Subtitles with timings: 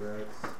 [0.00, 0.54] That's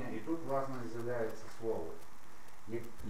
[0.00, 1.86] рівень і тут, власне, з'являється слово,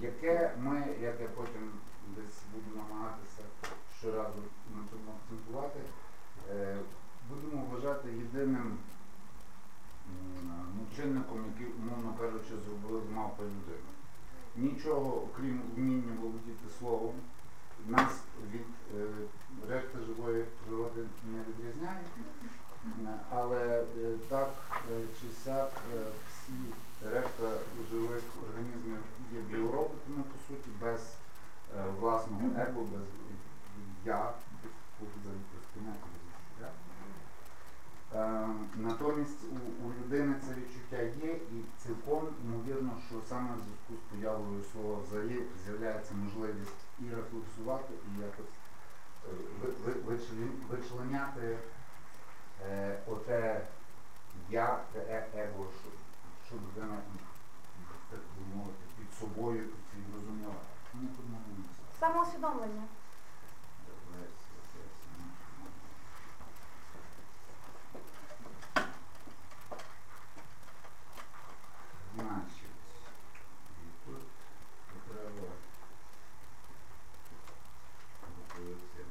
[0.00, 1.72] яке ми, як я потім
[2.16, 3.42] десь буду намагатися
[3.98, 4.38] щоразу
[4.74, 5.80] на цьому акцентувати,
[6.50, 6.76] е,
[7.30, 8.78] будемо вважати єдиним
[10.96, 13.90] чинником, який, умовно кажучи, зробили з мавпою людину.
[14.56, 17.14] Нічого, окрім вміння володіти словом,
[17.86, 18.22] нас
[18.52, 18.66] від
[19.00, 19.06] е,
[19.68, 21.00] решти живої природи
[21.32, 22.04] не відрізняє.
[23.30, 23.84] Але е,
[24.28, 24.50] так
[24.92, 26.02] е, чи сяк е,
[26.50, 27.58] всі решта
[27.90, 28.98] живих організмів
[29.32, 31.14] є біороботами, по суті, без
[31.76, 33.02] е, власного его, без
[34.04, 34.34] я.
[38.14, 43.94] Е, Натомість у, у людини це відчуття є, і цілком ймовірно, що саме в зв'язку
[43.94, 48.52] з появою слова взагалі з'являється можливість і рефлексувати, і якось
[49.28, 49.32] е,
[49.62, 51.58] ви- ви- вичлен- вичленяти
[52.70, 53.66] е, оте
[54.50, 55.88] я, те его, що,
[56.50, 56.96] що людина
[58.10, 60.54] так би мовити, під собою цим розуміла.
[60.94, 61.08] Ну.
[62.00, 62.82] Самоусвідомлення.
[64.10, 65.66] Версія, версія, наша.
[72.14, 72.70] Значить,
[73.82, 74.22] і тут
[75.08, 75.48] треба
[78.36, 79.04] готується.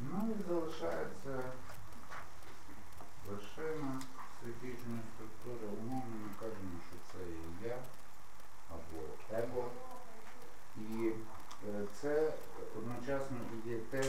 [0.00, 1.52] Ну і залишається
[3.30, 4.00] вершина
[4.40, 5.66] психічної структури.
[5.80, 7.78] Умовно ми кажемо, що це є я
[8.70, 9.00] або
[9.42, 9.70] его.
[10.76, 11.12] І
[11.68, 12.32] е, це
[12.78, 14.02] одночасно і є те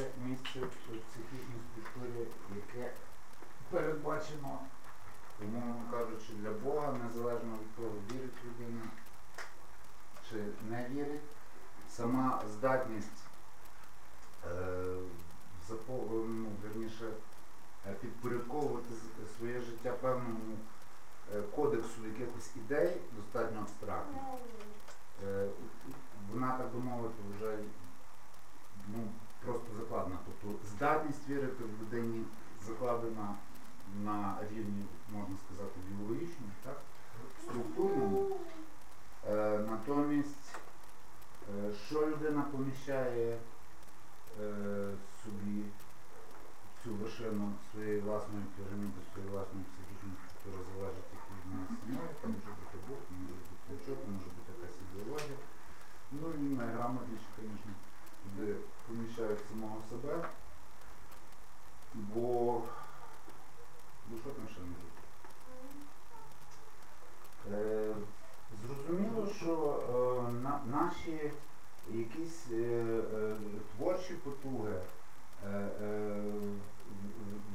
[0.59, 2.91] місце в психічній яке
[3.69, 4.59] передбачено,
[5.41, 8.81] умовно кажучи, для Бога, незалежно від того, вірить людина
[10.29, 10.35] чи
[10.69, 11.21] не вірить.
[11.89, 13.23] Сама здатність
[14.45, 14.95] е,
[15.89, 17.05] ну, верніше,
[17.87, 18.93] е, підпорядковувати
[19.37, 20.57] своє життя певному
[21.35, 24.23] е, кодексу якихось ідей, достатньо абстрактних.
[25.27, 25.47] Е,
[26.31, 27.57] вона, так би мовити, вже
[28.87, 29.11] ну,
[29.45, 30.17] просто закладена.
[30.75, 32.23] Здатність вірити в людині
[32.67, 33.35] закладена
[34.03, 36.77] на рівні, можна сказати, біологічному, так?
[37.43, 38.39] структурному.
[39.27, 40.55] Е, натомість,
[41.49, 43.37] е, що людина поміщає
[44.41, 44.91] е,
[45.23, 45.63] собі
[46.83, 52.51] цю вершину своєї власної піраміди, своєї власної психічної структури залежить від нас самої, там може
[52.59, 55.39] бути Бог, може бути нічого, може бути якась ідеологія.
[56.17, 57.73] Ну і найграмотніше, звісно,
[58.37, 58.53] де
[58.87, 60.25] поміщають самого себе.
[61.93, 62.61] Бо
[64.09, 64.89] ну що там ще бути?
[67.51, 67.95] Е,
[68.67, 71.31] зрозуміло, що е, на, наші
[71.91, 72.55] якісь е,
[73.13, 73.35] е,
[73.77, 74.75] творчі потуги
[75.45, 75.49] е,
[75.81, 76.21] е,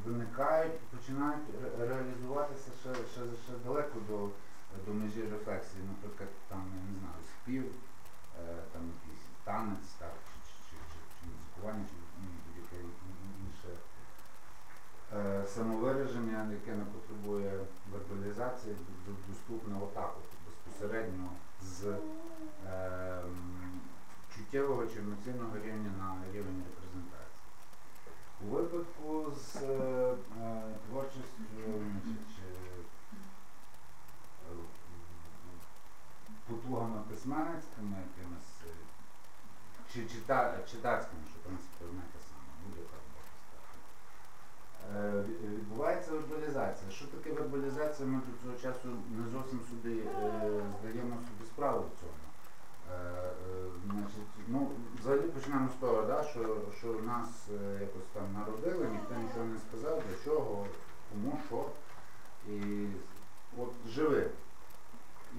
[0.05, 4.29] виникають починають ре- реалізуватися ще, ще, ще далеко до,
[4.87, 5.83] до межі рефлексії.
[5.89, 7.65] Наприклад, там, я не знаю, спів,
[8.41, 10.13] е, там якийсь танець, так,
[11.65, 11.85] музикування,
[12.23, 12.77] ну, будь-яке
[13.47, 13.69] інше
[15.13, 17.61] е, самовираження, яке не потребує
[17.93, 18.77] вербалізації,
[19.29, 20.15] доступне отак,
[20.47, 21.29] безпосередньо
[21.63, 21.85] з
[22.67, 23.81] ем,
[24.37, 27.45] чуттєвого чи емоційного рівня на рівень репрезентації.
[28.43, 31.43] У випадку з е, е, творчістю
[32.37, 32.85] чи, е,
[36.49, 38.75] потугами письменницькими якимись, е,
[39.93, 43.33] чи чита, читацькими, принципі одне те саме, будь-яка сказати.
[44.95, 46.91] Е, від- Відбувається вербалізація.
[46.91, 48.09] Що таке вербалізація?
[48.09, 52.19] Ми до цього часу не зовсім собі е, здаємо собі справу в цьому.
[52.93, 53.31] Е,
[53.91, 54.71] значить, ну,
[55.01, 56.41] взагалі почнемо з того, да, що,
[56.79, 57.29] що нас
[57.81, 60.67] якось там народили, ніхто нічого не сказав, для чого,
[61.11, 61.67] кому, що.
[62.53, 62.87] І
[63.59, 64.31] от живи.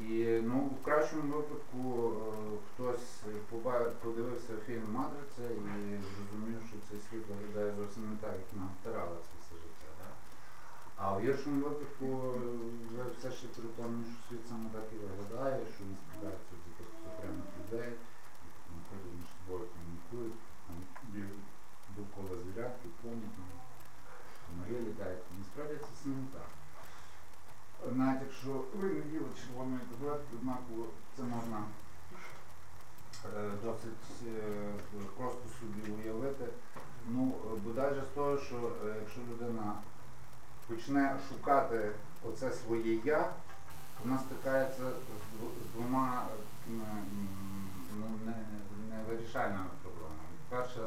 [0.01, 3.23] І ну, в кращому випадку е, хтось
[4.03, 5.59] подивився фільм Матриця і
[6.07, 9.89] зрозумів, що цей світ виглядає зовсім не так, як нам втирали це все життя.
[9.99, 10.09] Да?
[10.95, 12.39] А в гіршому випадку е,
[12.95, 17.03] ви все ще переконані, що світ саме так і виглядає, що він складається з якихось
[17.11, 17.91] окремих людей,
[18.79, 20.77] які між собою комунікують, там
[21.97, 23.21] довкола звірятки, там,
[24.45, 25.23] комарі літають.
[25.39, 26.44] Насправді це все не так.
[27.95, 30.85] Навіть якщо ви не їли червоної таблетки, однаково
[31.17, 31.63] це можна
[33.25, 36.45] е, досить е, просто собі уявити.
[37.07, 39.73] Ну, бодай же з того, що е, якщо людина
[40.67, 41.91] почне шукати
[42.23, 43.29] оце своє я,
[44.03, 46.25] вона стикається з двома
[46.67, 48.33] ну, не,
[48.89, 49.03] не
[49.83, 50.25] проблемами.
[50.49, 50.79] Перше,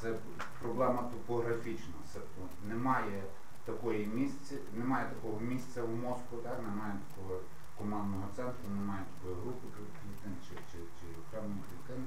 [0.00, 0.14] Це
[0.62, 1.94] проблема топографічна.
[2.12, 3.22] Тобто немає
[3.70, 7.40] такої місця, немає такого місця в мозку, так, немає такого
[7.78, 12.06] командного центру, немає такої групи клітин чи, чи, чи окремої клітини,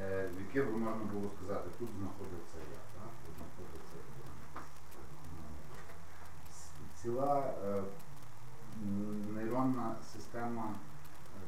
[0.00, 4.30] е, в яке б можна було сказати, тут знаходиться я, так, тут знаходиться я.
[7.02, 7.82] Ціла е,
[9.34, 11.42] нейронна система е,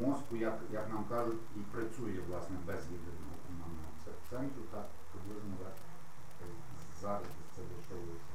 [0.00, 3.88] мозку, як, як нам кажуть, і працює власне без єдиного командного
[4.30, 4.86] центру, так?
[5.12, 5.76] Приблизно так,
[7.02, 7.22] зараз
[7.56, 8.34] це вишовується.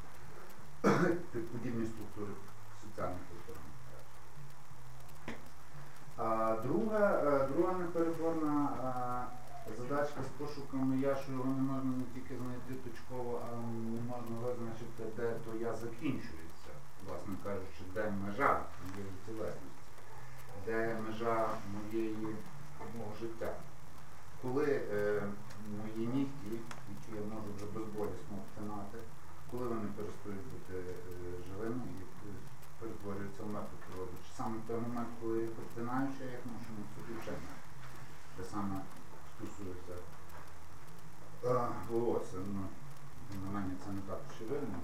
[1.52, 2.32] Подібні структури
[2.84, 3.56] соціальних культур.
[6.18, 8.70] А друга, е, друга непереборна
[9.68, 13.56] е, задачка з пошуками я, що його не можна не тільки знайти точково, а
[13.96, 16.72] не можна визначити, де то я закінчується,
[17.08, 19.84] власне кажучи, де межа моєї тілесності,
[20.66, 22.36] де межа моєї
[22.98, 23.54] мого життя.
[24.42, 25.24] Коли е,
[25.78, 26.60] мої нігті,
[27.22, 28.98] я можу вже безболісно обтинати,
[29.50, 30.94] коли вони перестають бути е,
[31.48, 32.34] живими і е,
[32.80, 34.16] перетворюються в мертву природу.
[34.26, 35.54] Чи саме в той момент, коли я їх
[36.16, 37.14] що я їх ношу на собі.
[38.36, 38.76] Те саме
[39.32, 39.96] стосується
[41.44, 42.38] е, волосся.
[42.56, 42.64] Ну,
[43.46, 44.78] на мене це не так очевидно.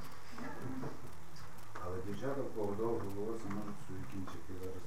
[1.86, 4.83] Але дівчата, в кого довго волосся, можуть свої кінчики зараз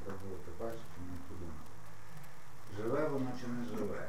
[0.00, 1.70] спробувати бачити, не подумати.
[2.76, 4.08] Живе воно чи не живе?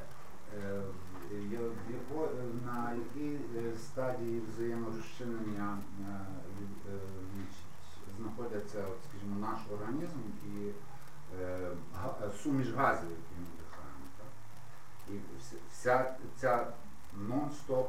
[2.86, 6.16] На якій е, стадії взаєморозчинення е,
[6.90, 6.98] е,
[8.18, 10.72] знаходяться, от, скажімо, наш організм і
[12.44, 14.06] суміш газів, які ми вдихаємо.
[14.18, 14.28] Так?
[15.10, 15.20] І
[15.74, 16.68] вся- ця
[17.30, 17.88] нон-стоп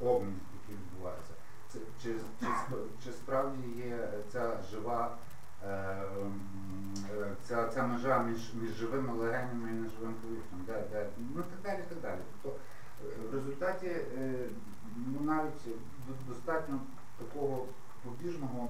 [0.00, 1.32] обмін, який відбувається.
[1.72, 2.14] Чи, чи,
[3.04, 5.16] чи справді є ця жива
[7.48, 11.84] ця, ця межа між, між живими легенями і неживим повітрям, де, де, ну так далі,
[11.88, 12.20] так далі.
[12.42, 12.58] Тобто
[13.02, 14.48] в результаті е,
[14.96, 15.78] ну, навіть
[16.28, 16.80] достатньо
[17.18, 17.66] такого
[18.04, 18.68] побіжного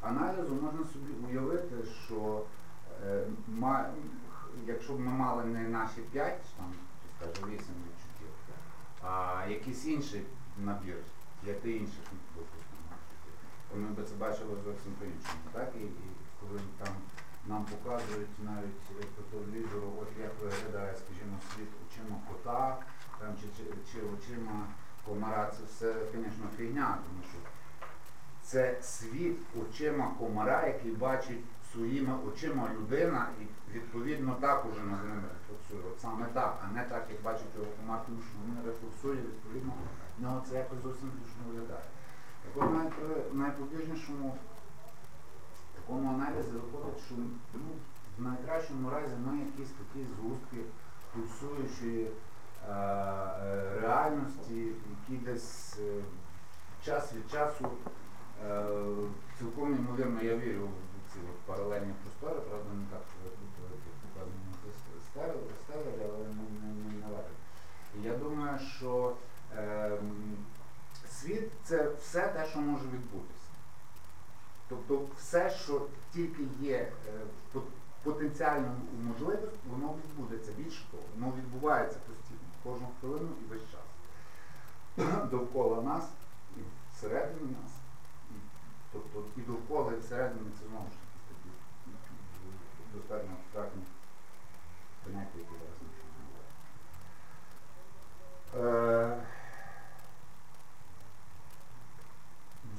[0.00, 1.74] аналізу можна собі уявити,
[2.06, 2.42] що
[3.06, 3.26] е,
[4.66, 6.72] якщо б ми мали не наші 5, там,
[7.18, 8.28] скажімо, 8 відчуттів,
[9.02, 10.22] а якийсь інший
[10.58, 10.96] набір,
[11.44, 12.04] п'яти інших
[12.36, 12.90] допустимо,
[13.74, 15.70] ми б це бачили зовсім по-іншому.
[15.80, 15.90] І, і
[16.40, 16.88] коли там
[17.48, 19.38] нам показують навіть е, по
[20.02, 22.76] от як виглядає, скажімо, світ очима кота
[23.20, 24.66] там, чи, чи, чи очима
[25.06, 27.38] комара, це все, звісно, фігня, тому що
[28.42, 35.22] це світ очима комара, який бачить своїми очима людина і відповідно так уже над ним
[35.32, 35.92] рефлексує.
[35.92, 39.72] От саме так, а не так, як бачить його комар, тому що він рефлексує, відповідно,
[40.18, 41.84] в нього це якось зовсім більше виглядає.
[42.44, 44.36] Так от найпобіжнішому
[45.86, 47.14] такому аналізі виходить, що
[47.54, 47.60] ну,
[48.18, 50.56] в найкращому разі ми якісь такі згустки
[51.12, 56.02] пульсуючої е, е, реальності, які десь е,
[56.84, 57.70] час від часу
[58.46, 58.66] е,
[59.38, 63.34] цілком ймовірно я вірю в ці от паралельні простори, правда не так, як
[64.14, 64.46] показано
[65.64, 66.46] стелері, але не.
[68.00, 69.12] І я думаю, що
[69.56, 69.90] е,
[71.08, 73.35] світ це все те, що може відбутися.
[74.68, 76.92] Тобто все, що тільки є е,
[77.52, 77.62] по-
[78.02, 80.52] потенціально можливим, воно відбудеться.
[80.52, 83.86] Більше того, воно відбувається постійно, кожну хвилину і весь час.
[85.30, 86.04] Довкола нас
[86.56, 86.60] і
[86.96, 87.72] всередині нас.
[88.30, 88.34] І,
[88.92, 90.90] тобто і довкола, і всередині це знову ж
[91.28, 93.82] таки такі достатньо абстрактні
[95.04, 95.86] поняття, які зараз не.
[98.60, 99.22] Е,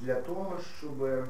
[0.00, 1.24] Для того, щоб е,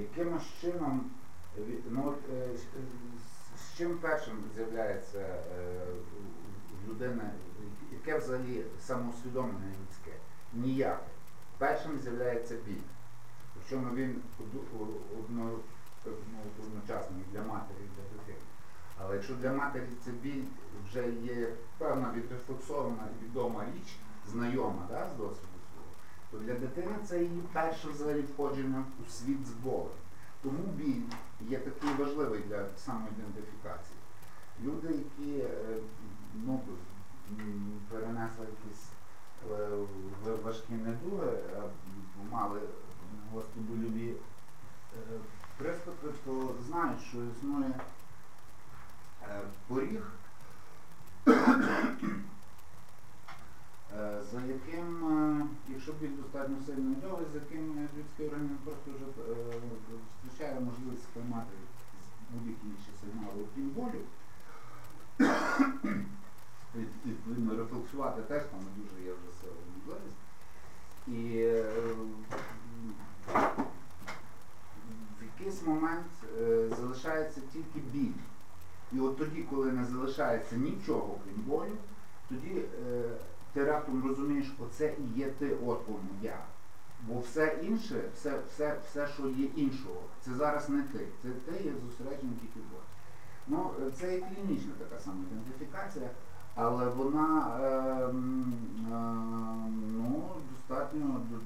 [0.00, 1.10] якимось чином,
[1.90, 5.86] ну, от, е, з- з- чим першим з'являється е,
[6.88, 7.30] людини,
[7.92, 10.12] яке взагалі самоусвідомлення людське?
[10.52, 11.06] Ніяке.
[11.58, 12.82] Першим з'являється біль.
[13.54, 15.58] Причому він одно-
[16.32, 18.44] ну, одночасно для матері, для дитини.
[18.98, 20.44] Але якщо для матері це біль
[20.88, 23.96] вже є певна відрефлексована відома річ,
[24.26, 25.48] знайома да, з досвіду
[26.30, 29.96] то для дитини це її перше взагалі входження у світ з болем.
[30.42, 31.02] Тому біль
[31.40, 33.98] є такий важливий для самоідентифікації.
[34.64, 35.76] Люди, які е,
[36.34, 36.60] ну,
[37.90, 38.84] перенесли якісь
[39.50, 41.32] е, важкі недуги,
[42.30, 42.60] мали
[43.32, 45.18] гострі больові е,
[45.58, 47.74] приступи, то знають, що існує
[49.68, 50.02] поріг,
[54.32, 59.34] за яким, е, якщо біль достатньо сильно довгий, за яким людський організм просто вже е,
[60.22, 61.52] зустрічає можливість сприймати
[62.30, 64.00] будь-які інші сигнали, окрім болю.
[67.06, 70.16] відповідно, рефлексувати теж там не дуже є вже сила можливість.
[71.08, 71.64] І е,
[75.20, 76.06] в якийсь момент
[76.40, 78.20] е, залишається тільки біль.
[78.92, 81.76] І от тоді, коли не залишається нічого крім болю,
[82.28, 83.10] тоді е,
[83.56, 85.80] ти раптом розумієш, оце і є ти, от
[86.22, 86.38] я.
[87.08, 91.06] Бо все інше, все, все, все, що є іншого, це зараз не ти.
[91.22, 92.86] Це ти є зосереджений тільки Бозі.
[93.46, 96.10] Ну, це є клінічна така самоідентифікація,
[96.54, 98.10] але вона е, е,
[99.96, 101.36] ну, достатньо, до-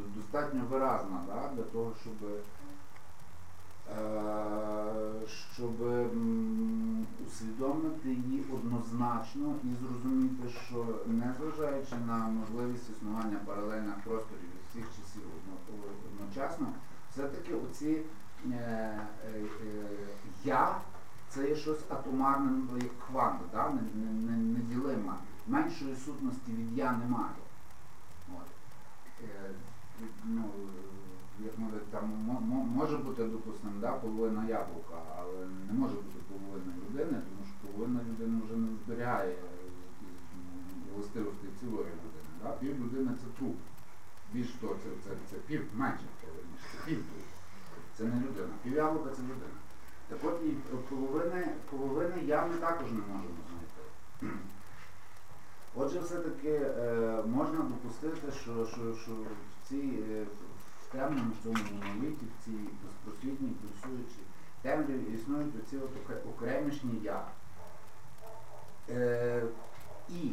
[0.00, 2.40] до- достатньо виразна да, для того, щоб, е,
[5.54, 5.82] щоб
[7.26, 15.22] усвідомити її однозначно і зрозуміти, що незважаючи на можливість існування паралельних просторів від всіх часів
[16.20, 16.66] одночасно,
[17.12, 18.02] все-таки оці
[18.46, 19.00] е, е,
[19.66, 19.88] е,
[20.44, 20.76] я
[21.28, 23.68] це є щось атомарне, ну, як квант, да?
[23.68, 24.56] не, не, не.
[25.48, 27.34] Меншої сутності від я немає.
[28.28, 28.46] От.
[29.24, 29.50] Е,
[30.24, 30.44] ну,
[31.44, 36.18] як мовить, там мо- мо- може бути, допустимо, да, половина яблука, але не може бути
[36.28, 39.38] половина людини, тому що половина людини вже не зберігає м,
[40.94, 42.28] властивостей цілої людини.
[42.42, 42.50] Да?
[42.50, 43.56] Пів людини це труп.
[44.32, 46.48] Більш того, це, це, це пів менше половини,
[46.86, 47.24] пів труп.
[47.96, 48.54] Це не людина.
[48.62, 49.56] Пів яблука це людина.
[50.08, 50.50] Так от і
[50.88, 54.38] половини, половини я ми також не можемо знайти.
[55.74, 60.26] Отже, все-таки е, можна допустити, що, що, що в цій е,
[60.82, 64.25] в темному цьому моноліті, в цій безпросвітній пульсуючій
[64.66, 67.24] темряві існують оці от окремішні я.
[68.90, 69.42] Е,
[70.08, 70.32] і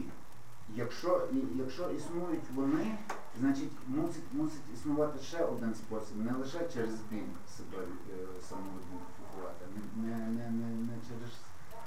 [0.76, 2.98] якщо, якщо існують вони,
[3.40, 9.66] значить мусить, мусить існувати ще один спосіб, не лише через біль себе е, самоідентифікувати,
[9.96, 11.32] не, не, не, не, через,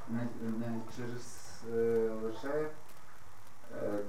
[0.09, 0.21] не,
[0.59, 1.25] не через
[1.75, 2.69] е, лише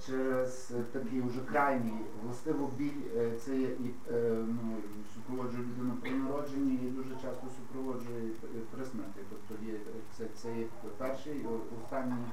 [0.06, 4.78] через такий вже крайній властиво біль, е, це є і е, ну,
[5.16, 8.32] супроводжує людину при народженні і дуже часто супроводжує
[8.72, 9.20] при- смерті.
[9.30, 9.74] Тобто є
[10.18, 10.66] це, це є
[10.98, 12.26] перший, о- останній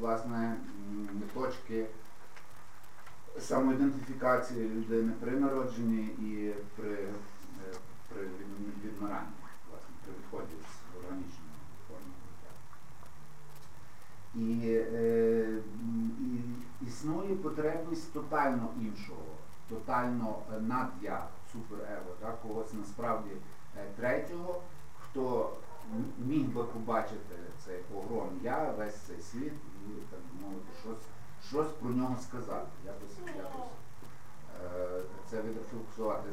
[0.00, 0.56] власне
[1.34, 1.86] точки
[3.40, 7.08] самоідентифікації людини при народженні і при, е,
[8.08, 8.22] при
[8.84, 9.28] відмиранні,
[9.70, 11.50] власне, при відході з органічної
[11.88, 12.12] форми.
[14.34, 14.68] І,
[16.20, 16.40] і
[16.86, 19.22] існує потребність тотально іншого,
[19.68, 23.30] тотально е, над'я, суперево, так, когось насправді
[23.76, 24.60] е, третього,
[25.00, 25.52] хто
[26.18, 29.52] міг би побачити цей погром я, весь цей світ
[29.86, 31.06] і так мовити, щось,
[31.48, 33.68] щось про нього сказати, якось, якось
[34.64, 36.28] е, це відрефлексувати.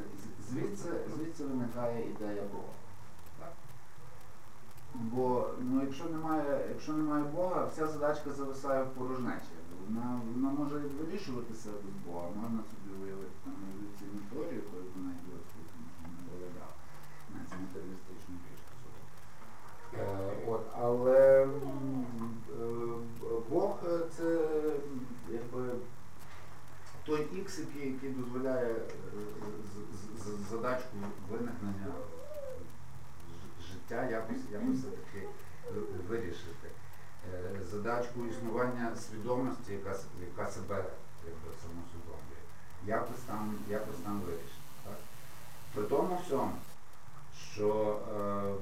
[0.50, 2.72] Звідси, звідси виникає ідея Бога.
[4.94, 9.50] Бо ну, якщо немає, якщо немає Бога, вся задачка зависає в порожнечі.
[9.84, 15.58] Вона, вона може вирішуватися без Бога, можна собі уявити там еволюційну теорію, якою вона ідіотську
[16.02, 16.72] не виглядав,
[17.32, 18.60] навіть матеріалістичну більш
[20.00, 21.48] Е, от, але е,
[23.50, 24.48] Бог е, це
[25.32, 25.68] якби
[27.06, 28.74] той ікс, який, який дозволяє
[30.50, 30.96] задачку
[31.30, 31.94] виникнення
[33.72, 35.28] життя якось, якось все-таки
[36.08, 36.68] вирішити.
[37.32, 39.96] Е, Задачку існування свідомості, яка,
[40.30, 40.84] яка себе
[41.26, 42.42] якби, самосвідомлює,
[42.86, 44.60] якось там, якось там вирішити.
[44.84, 44.96] Так?
[45.74, 46.52] При тому всьому,
[47.52, 48.54] що е,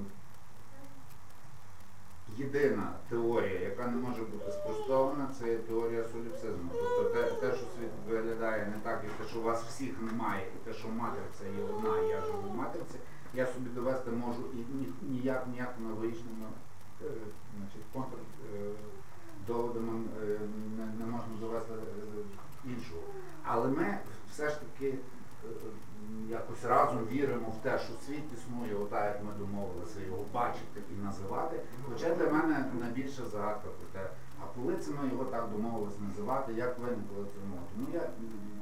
[2.37, 6.71] єдина теорія, яка не може бути спростована, це є теорія соліпсизму.
[6.73, 10.47] Тобто те, те, що світ виглядає не так, як те, що у вас всіх немає,
[10.57, 12.99] і те, що матриця є одна, і я живу в матриці,
[13.35, 16.47] я собі довести можу і ні- ніяк ніякими логічними
[17.03, 17.05] е,
[17.59, 18.17] значить, контр
[19.47, 20.39] доводами е,
[20.79, 21.79] не, не можна довести е,
[22.65, 23.03] іншого.
[23.45, 23.99] Але ми
[24.31, 24.99] все ж таки е,
[26.29, 31.05] якось разом віримо в те, що світ існує, отак як ми домовилися його бачити і
[31.05, 31.61] називати.
[31.89, 34.11] Хоча для мене найбільша загадка про те,
[34.41, 37.63] а коли це ми його так домовилися називати, як виникло це мова.
[37.75, 38.09] Тому я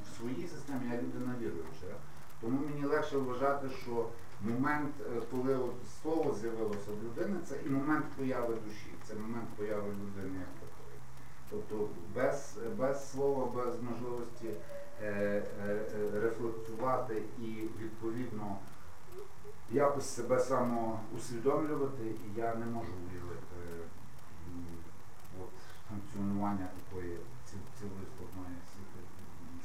[0.05, 1.95] в своїй системі я людина віруюча.
[2.41, 4.05] Тому мені легше вважати, що
[4.41, 4.93] момент,
[5.31, 5.59] коли
[6.01, 10.97] слово з'явилося в людини, це і момент появи душі, це момент появи людини як такої.
[11.49, 14.47] Тобто без, без слова, без можливості
[15.01, 17.45] е, е, е, рефлексувати і
[17.81, 18.57] відповідно
[19.71, 22.03] якось себе самоусвідомлювати,
[22.35, 23.55] я не можу уявити
[25.41, 25.49] от,
[25.89, 28.57] функціонування такої ці- цілої складної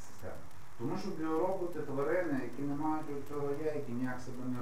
[0.06, 0.40] системи.
[0.78, 4.58] Тому що біороботи, тварини, які не мають цього я, які ніяк себе не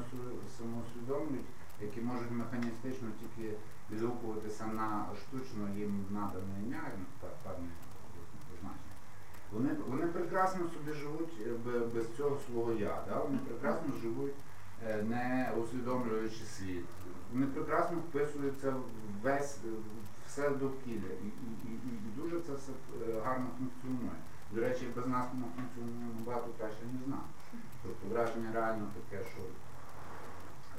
[0.58, 1.46] самоусвідомлюють,
[1.80, 3.54] які можуть механістично тільки
[3.94, 6.82] відгукуватися на штучно їм надане ім'я,
[7.42, 7.68] певне
[9.52, 13.02] Вони, вони прекрасно собі живуть е, без цього свого я.
[13.08, 13.18] Да?
[13.18, 14.34] Вони прекрасно живуть,
[14.86, 16.84] е, не усвідомлюючи світ.
[17.32, 18.74] Вони прекрасно вписуються
[19.22, 19.68] весь е,
[20.26, 21.12] все довкілля.
[21.24, 22.72] І, і, і, і- дуже це все
[23.24, 24.18] гарно функціонує.
[24.52, 27.24] До речі, без нас воно функціонує набагато краще, ніж нам.
[27.82, 29.42] Тобто враження реально таке, що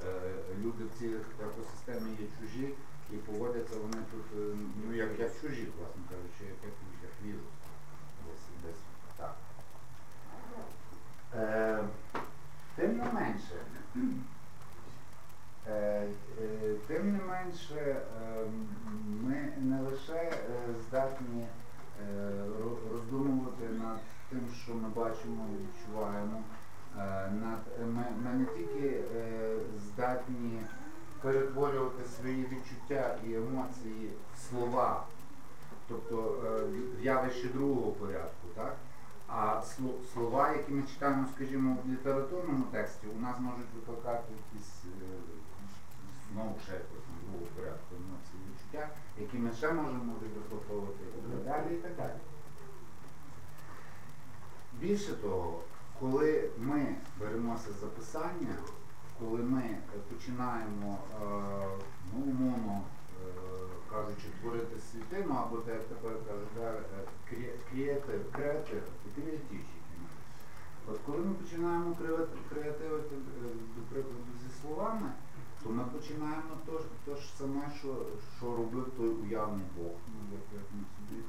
[0.08, 0.32] е,
[0.64, 1.12] люди в цій
[1.46, 2.74] екосистемі є чужі
[3.14, 7.42] і поводяться вони тут, е, ну як, як чужі, власне кажучи, як, як, вірус.
[8.26, 8.82] Десь, десь
[9.18, 9.36] так.
[11.36, 11.84] Е,
[12.76, 13.56] тим не менше,
[15.68, 16.08] е,
[16.42, 18.46] е, тим не менше, е,
[19.22, 20.40] ми не лише е,
[20.88, 21.46] здатні
[22.02, 22.46] е,
[22.92, 26.44] роздумувати над тим, що ми бачимо і відчуваємо.
[27.42, 30.60] Над, ми, ми не тільки е, здатні
[31.26, 35.04] перетворювати свої відчуття і емоції в слова,
[35.88, 36.64] тобто е,
[37.00, 38.76] в явище другого порядку, так?
[39.28, 39.62] а
[40.14, 45.06] слова, які ми читаємо, скажімо, в літературному тексті, у нас можуть викликати якісь е,
[46.34, 51.78] знову ще другого порядку емоції відчуття, які ми ще можемо відрефлектовувати і так далі, і
[51.78, 52.20] так далі.
[54.74, 55.60] Більше того,
[56.00, 58.56] коли ми беремося за писання,
[59.20, 61.26] коли ми е, починаємо, е,
[62.14, 63.28] ну, умовно е,
[63.90, 66.50] кажучи, творити світину, або те, як тепер кажуть,
[67.70, 68.84] креатив, креатив,
[69.16, 69.66] креативщики.
[70.88, 71.96] От коли ми починаємо
[72.50, 73.16] креативити,
[73.76, 75.12] до прикладу, зі словами,
[75.64, 78.06] то ми починаємо то, то ж саме, що,
[78.38, 79.92] що робив той уявний Бог.
[80.08, 81.22] Ну, як, ми собі,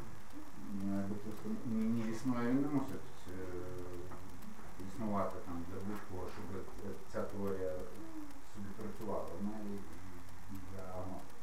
[1.09, 3.07] допустимо, ні, ні існує, він не мусить
[4.89, 6.56] існувати там для будь-кого, щоб
[7.17, 7.73] ця теорія
[8.55, 9.25] собі працювала.
[9.41, 9.57] Вона
[10.53, 11.37] і для аматора.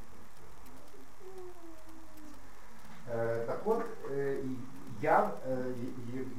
[3.11, 4.37] Е, Так от, е,
[5.01, 5.65] я, е,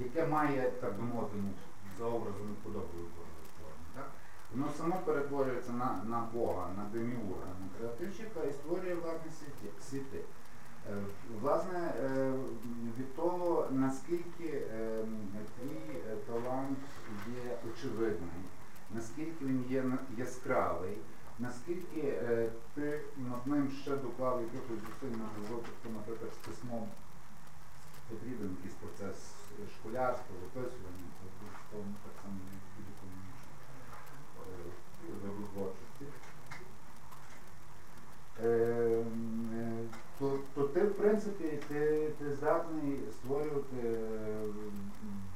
[0.05, 1.51] яке має, так би мовити, ну,
[1.99, 4.11] за образом і подобою Божою так?
[4.55, 9.31] воно само перетворюється на, на Бога, на деміурга, на креативщика і створює власні
[9.91, 10.19] світи.
[11.41, 11.93] Власне,
[12.99, 15.05] від того, наскільки е,
[15.59, 16.79] твій талант
[17.45, 18.44] є очевидний,
[18.95, 19.85] наскільки він є
[20.17, 20.99] яскравий,
[21.39, 26.89] наскільки е, ти над ним ще доклав якихось зусиль на розвитку, наприклад, з письмом
[28.09, 29.17] потрібен якийсь процес
[29.79, 31.09] школярства, виписування,
[31.71, 33.15] тому так само як в будь-якому
[34.41, 34.85] е.
[38.43, 39.05] Е,
[39.55, 39.85] е,
[40.19, 44.45] то, то ти, в принципі, ти, ти здатний створювати е,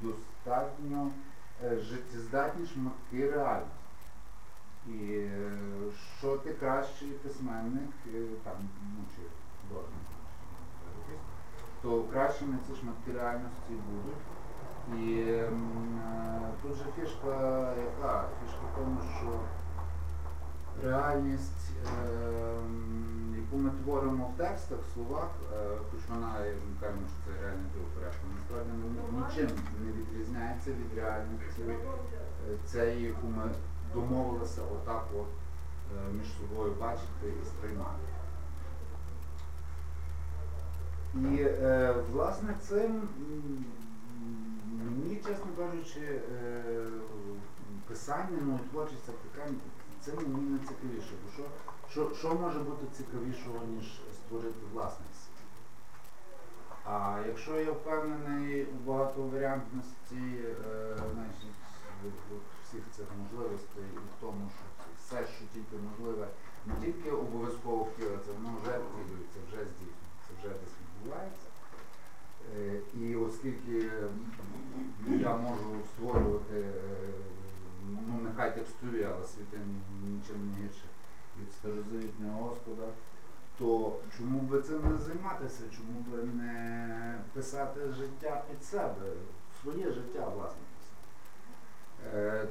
[0.02, 1.10] достатньо
[1.62, 3.78] життєздатні шматки реальності.
[4.86, 5.50] І е,
[6.18, 9.22] що ти кращий письменник, е, там, ну чи
[9.60, 10.02] художник,
[11.82, 14.22] то кращими ці шматки реальності будуть.
[15.02, 15.50] І е,
[16.62, 18.24] тут же фішка яка?
[18.40, 19.40] Фішка в тому, що
[20.84, 27.32] реальність, ем, яку ми творимо в текстах, в словах, е, хоч вона, ми кажемо, що
[27.32, 33.50] це реальний порядку, насправді ну, нічим не відрізняється від реальності е, цієї, яку ми
[33.94, 35.26] домовилися отак от
[35.96, 38.04] е, між собою бачити і сприймати.
[41.14, 41.46] І
[42.12, 43.08] власне цим
[44.84, 46.20] мені, чесно кажучи,
[47.88, 49.50] писання, ну творчість така,
[50.08, 51.12] це мені не цікавіше.
[51.24, 51.44] Бо що,
[51.90, 55.52] що, що може бути цікавішого, ніж створити власний світ?
[56.84, 60.96] А якщо я впевнений у багатоваріантності е,
[62.64, 66.28] всіх цих можливостей і в тому, що все, що тільки можливе,
[66.66, 71.48] не тільки обов'язково втілиться, воно вже втілюється, вже здійснюється, вже десь відбувається.
[72.56, 73.90] Е, І оскільки
[75.08, 76.72] я можу створювати, е,
[78.08, 79.58] ну нехай текстурі, але світи
[80.02, 80.84] нічим не гірше
[81.40, 82.86] від старозавітнього Господа,
[83.58, 89.12] то чому би цим не займатися, чому би не писати життя під себе,
[89.62, 90.98] своє життя власне писати.
[92.14, 92.46] Е,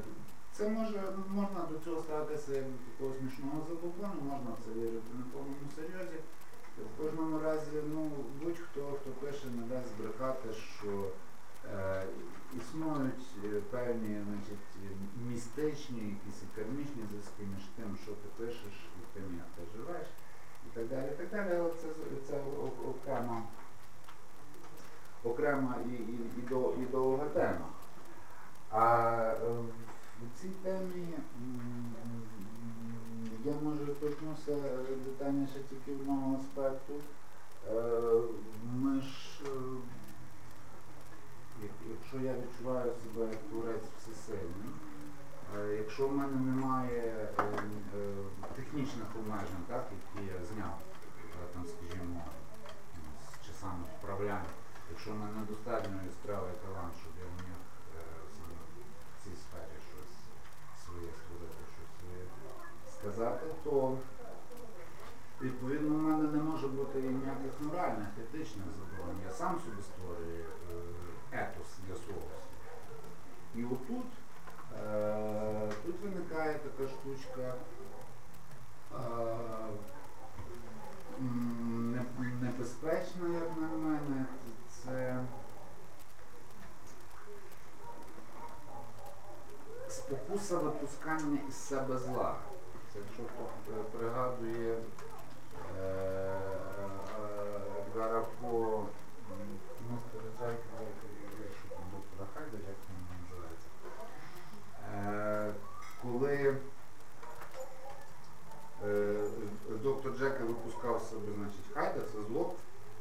[0.51, 5.11] Це може, можна до цього ставитися як до такого смішного забобону, можна в це вірити
[5.13, 6.17] на повному серйозі.
[6.77, 8.11] В кожному разі, ну,
[8.43, 11.09] будь-хто, хто пише, не дасть збрехати, що
[11.73, 12.03] е,
[12.61, 14.67] існують е, певні значить,
[15.29, 20.07] містичні, якісь і кармічні зв'язки між тим, що ти пишеш і тим, як ти живеш,
[20.67, 21.07] і так далі.
[21.13, 21.59] І так далі.
[21.59, 21.87] Але це,
[22.27, 22.41] це
[22.89, 23.41] окрема,
[25.23, 27.67] окрема і, і, і, до- і довга тема.
[28.71, 29.07] А
[29.43, 29.49] е,
[30.21, 31.07] в цій темі
[33.45, 34.55] я може торкнуся
[35.05, 36.93] детальніше тільки одного аспекту.
[37.71, 38.11] Е,
[38.73, 39.41] Ми ж,
[41.89, 44.71] якщо я відчуваю себе як творець всесильний,
[45.55, 48.13] е, якщо в мене немає е, е,
[48.55, 50.79] технічних обмежень, так, які я зняв,
[51.53, 52.21] там, скажімо,
[53.25, 54.53] з часами вправляння,
[54.91, 57.57] якщо в мене недостатньо яскравий талант, щоб я міг
[59.11, 60.15] в цій сфері щось
[60.85, 62.23] своє створити, щось своє
[62.97, 63.97] сказати, то
[65.41, 69.21] відповідно в мене не може бути і ніяких моральних, етичних задоволень.
[69.25, 69.76] Я сам собі
[76.37, 77.53] виникає така штучка.
[78.93, 79.27] е,
[82.41, 84.25] Небезпечна, як на мене,
[84.69, 85.23] це
[89.89, 92.35] спокуса випускання із себе зла.
[92.93, 94.77] Це якщо хто е, пригадує
[95.79, 96.39] е, е,
[97.87, 98.83] Едгара По
[99.89, 99.97] ну,
[100.39, 100.63] Зайка,
[101.43, 103.69] якщо там доктора Хайда, як він називається.
[104.95, 105.53] Е,
[106.01, 106.55] коли
[108.85, 109.23] е,
[109.83, 112.53] доктор Джека випускав з себе, значить, Хайда, це зло,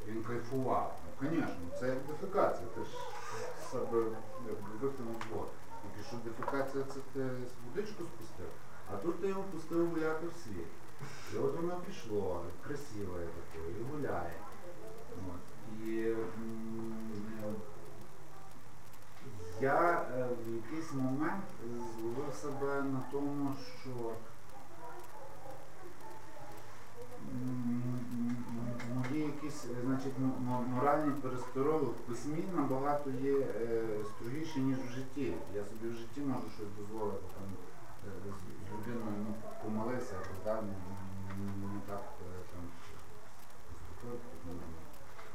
[0.07, 0.97] він кайфував.
[1.21, 2.89] Ну, звісно, це як дефікація, ти ж
[3.71, 3.97] себе
[4.47, 4.89] як би,
[5.31, 5.47] зло.
[5.81, 7.29] Тільки що дефекація це ти
[7.65, 8.49] водичку спустив,
[8.93, 10.67] а тут ти його пустив гуляти в світ.
[11.33, 14.33] І от воно пішло, красиве таке, і гуляє.
[15.27, 15.87] От.
[15.87, 17.55] І м,
[19.61, 21.43] я е, в якийсь момент
[21.99, 23.89] зловив себе на тому, що
[27.31, 28.45] м, м,
[28.91, 34.59] м, мої якісь е, значить, м- м- моральні перестороги в письмі набагато є е, строгіші,
[34.59, 35.33] ніж в житті.
[35.55, 37.43] Я собі в житті можу щось дозволити там,
[38.07, 39.33] е, з, з людиною ну,
[39.63, 40.67] помолився, якось, да, не,
[41.37, 42.63] не, не так е, там
[43.69, 44.19] поступив.
[44.45, 44.51] ну,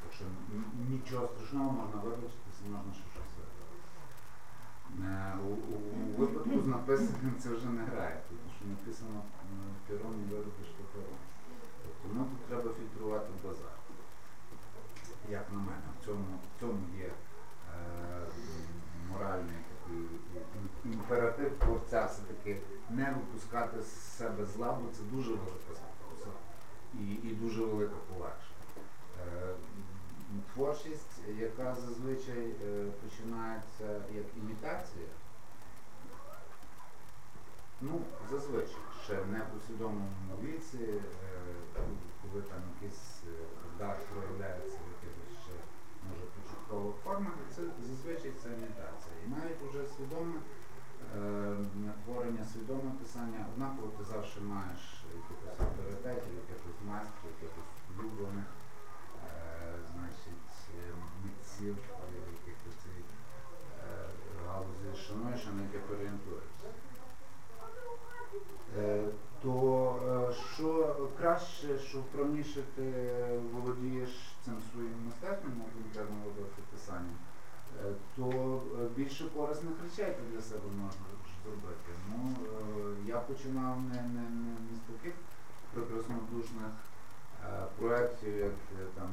[0.02, 3.76] Так що н- нічого страшного можна вибачитися, можна ще щось вибачити.
[5.04, 9.54] Е, У, у, у випадку з написанням це вже не грає, тому що написано е,
[9.88, 11.18] пером і виробиш то пером.
[11.84, 13.76] Тобто ну, тут треба фільтрувати базар.
[15.30, 16.24] Як на мене, в цьому,
[16.56, 17.12] в цьому є е,
[19.12, 20.02] моральний такий
[20.56, 26.30] ім- імператив творця все-таки не випускати з себе зла, бо це дуже велика спокуса
[27.00, 28.66] і, і дуже велика полегшення.
[29.26, 29.48] Е,
[30.34, 35.06] м, Творчість, яка зазвичай е, починається як імітація,
[37.80, 41.00] ну, зазвичай, ще не в усвідомленому віці, е,
[42.22, 43.32] коли там якийсь е,
[43.78, 45.54] дар проявляється в якихось ще
[46.08, 49.14] може початкових формах, це зазвичай це імітація.
[49.24, 50.38] І навіть вже свідоме
[51.16, 54.82] е, творення, свідоме писання, однаково ти завжди маєш
[55.20, 58.48] якихось авторитетів, якихось майстрів, якихось улюблених,
[59.26, 64.06] е, значить, е, митців, е, яких ти цій е,
[64.48, 66.68] галузі шануєш, а на яких орієнтуєшся.
[68.78, 69.04] Е,
[69.42, 69.52] то
[70.30, 71.98] е, що краще, що
[72.52, 72.86] вправніше ти
[73.52, 74.10] володієш
[74.44, 77.16] цим своїм мистецтвом, ну, конкретно вибрати писанням,
[77.80, 78.26] е, то
[78.80, 81.00] е, більше корисних речей ти для себе можеш
[81.44, 81.90] зробити.
[82.10, 85.14] Ну, е, я починав не, не, не, з таких
[85.74, 86.72] прекраснодушних
[87.44, 89.10] е, проєктів, як е, там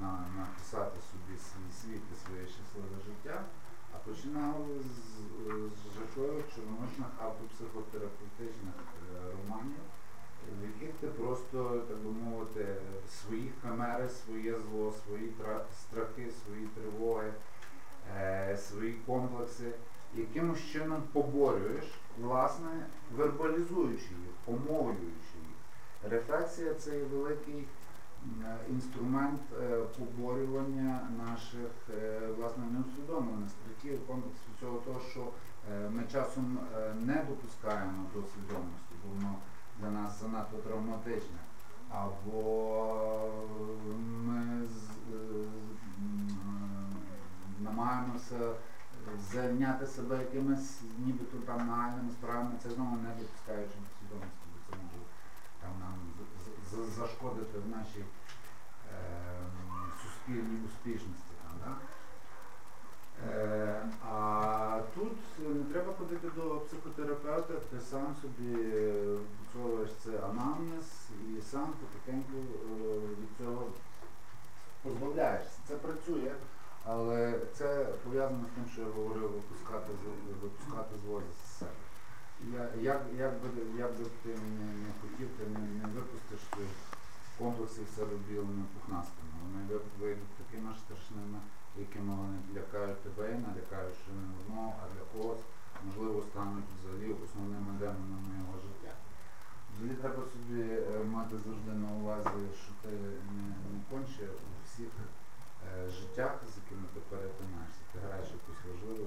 [0.00, 3.42] на, написати собі свій світ і своє щасливе життя,
[3.94, 5.10] а починав з,
[5.78, 9.84] з жахливих чорночних автопсихотерапевтичних е, романів,
[10.60, 12.76] в яких ти просто, так би мовити,
[13.28, 15.32] свої химери, своє зло, свої
[15.72, 17.32] страхи, свої тривоги,
[18.16, 19.72] е, свої комплекси
[20.14, 21.84] якимось чином поборюєш,
[22.20, 22.86] власне,
[23.16, 26.10] вербалізуючи їх, помовлюючи їх.
[26.10, 27.64] Рефлексія це є великий
[28.44, 31.98] е, інструмент е, поборювання наших
[32.38, 35.28] власне неусвідомлених страхів, комплексів цього того, що
[35.90, 36.58] ми часом
[36.94, 39.34] не допускаємо до свідомості, бо воно
[39.80, 41.38] для нас занадто травматичне.
[41.90, 43.32] Або
[43.98, 45.18] ми е,
[47.60, 48.54] намагаємося
[49.32, 54.82] зайняти себе якимись нібито там нагальними справами, це знову не допускаючи до свідомості, бо це
[54.82, 55.04] може
[55.60, 55.94] там нам
[56.96, 59.06] зашкодити в нашій е,
[60.02, 61.27] суспільній успішності.
[63.26, 65.12] Е, а тут
[65.56, 68.54] не треба ходити до психотерапевта, ти сам собі
[69.42, 70.86] відчуваєш це анамнез
[71.38, 73.66] і сам потихеньку е, від цього
[74.82, 75.58] позбавляєшся.
[75.68, 76.32] Це працює,
[76.84, 81.70] але це пов'язано з тим, що я говорив, випускати, з- випускати зло з себе.
[82.54, 86.66] Я, як, як, би, як би ти не, хотів, ти не, не випустиш цих
[87.38, 89.28] комплексів в себе білими пухнастими.
[89.42, 91.38] Вони вийдуть такими страшними,
[91.86, 95.44] якими вони лякають тебе налякають ще не одного, а для когось,
[95.86, 98.92] можливо, стануть взагалі основними демонами його життя.
[99.70, 102.90] Взагалі треба собі е, мати завжди на увазі, що ти
[103.36, 107.82] не, не конче у всіх е, життя потяг, з якими ти перетинаєшся.
[107.92, 109.06] Ти граєш якусь важливу,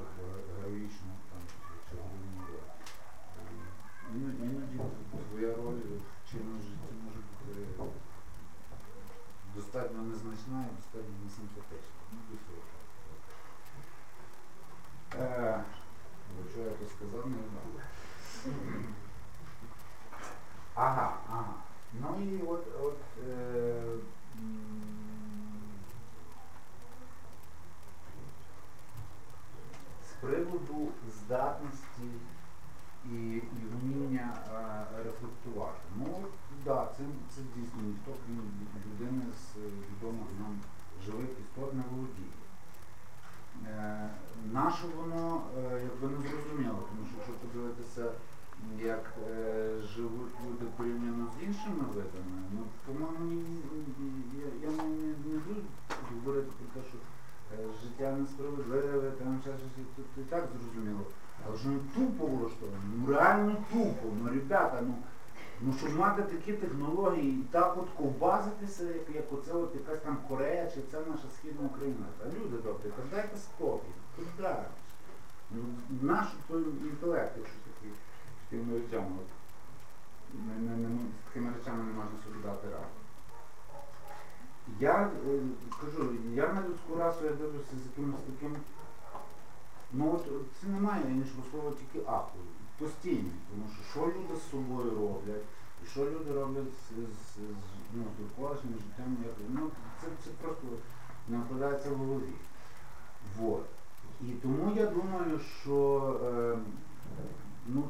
[0.49, 1.41] героїчну там,
[1.89, 2.69] чи головну роль.
[4.11, 4.77] Ем, Іноді
[5.29, 7.91] твоя роль в чинному житті може бути
[9.55, 12.01] достатньо незначна і достатньо несимпатична.
[12.11, 12.63] Ну, до цього.
[15.13, 15.30] Е, бо
[16.51, 17.85] що я то сказав, не знаю.
[20.75, 21.53] Ага, ага.
[21.93, 22.97] Ну і от, от
[23.29, 23.83] е,
[24.39, 24.83] м,
[30.09, 32.07] з приводу здатності
[33.05, 35.81] і, і вміння е, рефлектувати.
[35.97, 36.31] Ну, от,
[36.65, 37.03] да, це,
[37.35, 38.51] це дійсно ніхто крім
[38.85, 40.59] людини з е, відомих нам
[41.05, 42.27] живих істот не володіє.
[43.67, 44.09] Е,
[44.53, 48.11] наше воно е, якби не зрозуміло, тому що якщо подивитися,
[48.79, 50.65] як е, живуть люди
[51.71, 53.41] порівняно з іншими видами, ну, по-моєму,
[54.39, 54.83] я, я не,
[55.33, 55.61] не, буду
[56.15, 56.97] говорити про те, що
[57.53, 61.05] е, життя несправедливе, там ще щось, то і так зрозуміло.
[61.47, 64.95] Але ж ну тупо влаштовано, ну реально тупо, ну ребята, ну,
[65.61, 70.17] ну щоб мати такі технології і так от ковбазитися, як, як оце от якась там
[70.29, 72.05] Корея чи це наша східна Україна.
[72.19, 74.55] Та люди добрі, та дайте спокій, куди?
[75.51, 75.63] Ну,
[76.01, 79.27] наш той інтелект, якщо такий, з такими речами, от,
[80.33, 82.99] не, не, не, з такими речами не можна собі дати раду.
[84.79, 85.39] Я е,
[85.81, 88.55] кажу, я на людську расу я дивлюся з якимось таким.
[89.93, 90.27] Ну от
[90.61, 92.37] це немає іншого слова, тільки аху.
[92.79, 93.29] Постійно.
[93.49, 95.43] Тому що що люди з собою роблять,
[95.83, 97.39] і що люди роблять з, з, з,
[97.93, 99.69] ну, з довколишнім життям, як, ну,
[100.01, 100.67] це, це просто
[101.27, 102.33] не вкладається в голові.
[103.37, 103.65] Вот.
[104.21, 106.57] І тому я думаю, що е,
[107.67, 107.83] ну,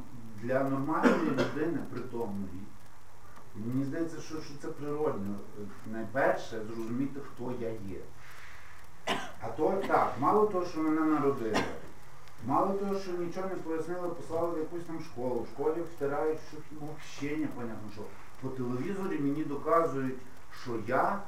[0.44, 2.62] для нормальної людини, притомної,
[3.56, 5.36] мені здається, що, що це природно.
[5.92, 8.00] Найперше зрозуміти, хто я є.
[9.42, 11.58] А то так, мало того, що мене народили,
[12.46, 15.42] мало того, що нічого не пояснили, послали в якусь там школу.
[15.42, 18.02] В школі втирають, що ну, взагалі непонятно що.
[18.42, 20.20] По телевізорі мені доказують,
[20.64, 21.20] що я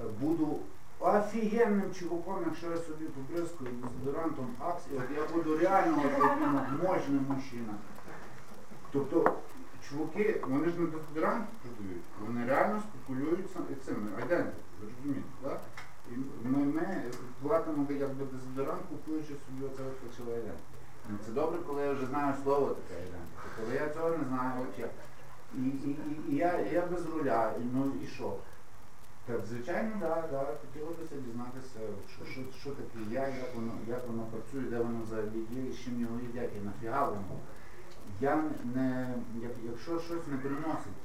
[0.00, 0.58] е, буду
[1.02, 7.26] офігенним чуваком, якщо я собі побризкаю дезодорантом Акс, і от я буду реально таким мощним
[7.28, 7.74] мужчина.
[8.92, 9.36] Тобто
[9.88, 13.50] чуваки, вони ж не дезодорант продають, вони реально спекулюють
[13.84, 15.60] цим айдентикою, ви розумієте, так?
[16.44, 17.02] Ми, ми
[17.42, 20.52] платимо якби дезодорант, купуючи собі оце фальшиве.
[21.10, 23.42] Ну, це добре, коли я вже знаю слово таке айдентика.
[23.60, 24.88] Коли я цього не знаю, я.
[25.54, 28.36] І, і, і, і я, я без руля, і, ну і що?
[29.26, 31.80] Так, звичайно, да, да, хотілося дізнатися,
[32.14, 35.76] що, що, що таке я, як воно, як воно працює, де воно взагалі є, і
[35.84, 37.22] чим його їдять, і нафіга воно.
[38.20, 38.44] Я
[38.74, 41.02] не, як, якщо щось не приносить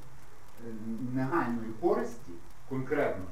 [0.67, 0.71] е,
[1.13, 2.31] негайної користі,
[2.69, 3.25] конкретно,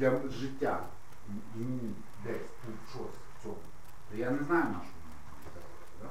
[0.00, 0.80] для життя,
[1.28, 3.56] і мені десь тут щось в цьому,
[4.10, 5.14] то я не знаю на що воно.
[6.02, 6.08] Да?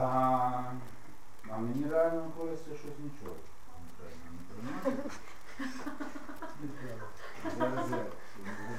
[0.00, 0.72] А,
[1.50, 3.36] а мені реально користі щось нічого.
[4.02, 4.30] конкретно
[6.60, 7.22] не приносить.
[7.58, 8.04] Зараз я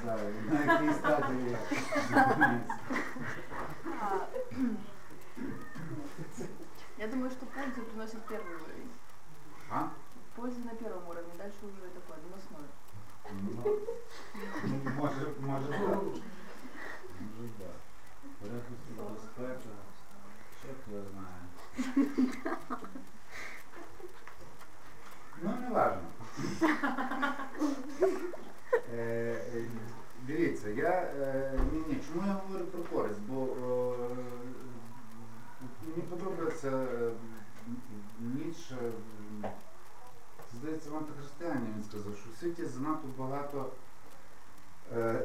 [0.04, 1.58] згадаю, на якій стадії я
[2.10, 2.62] знаходжусь.
[6.98, 8.90] Я думаю, что пользу приносит первый уровень.
[9.70, 9.90] А?
[10.36, 11.07] Польза на первом
[14.99, 16.03] може, може так.
[17.21, 17.79] Може так.
[18.41, 19.75] Перехист безпека.
[20.61, 21.45] Що я знаю.
[25.43, 26.03] Ну, не важно.
[28.95, 29.01] Е,
[29.55, 29.65] е,
[30.27, 33.21] Дивіться, я е, ні, ні, чому я говорю про користь?
[33.29, 33.47] Бо
[35.83, 37.11] мені подобається е,
[40.55, 43.73] здається, в антихристияні він сказав, що в світі занадто багато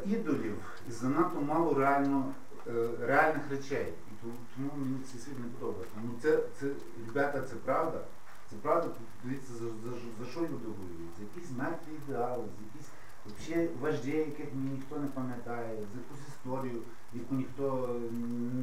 [0.05, 0.57] ідолів
[0.89, 2.33] і занадто мало реально,
[2.67, 3.93] е, реальних речей.
[4.11, 5.95] І тому, мені цей світ не подобається.
[6.03, 6.67] Ну це, це,
[7.07, 8.01] ребята, це правда.
[8.49, 8.89] Це правда,
[9.23, 12.89] дивіться, за, за, за що люди воюють, за якісь мертві ідеали, за якісь
[13.25, 16.81] взагалі вождей, яких ні- ніхто не пам'ятає, за якусь історію,
[17.13, 17.95] яку ніхто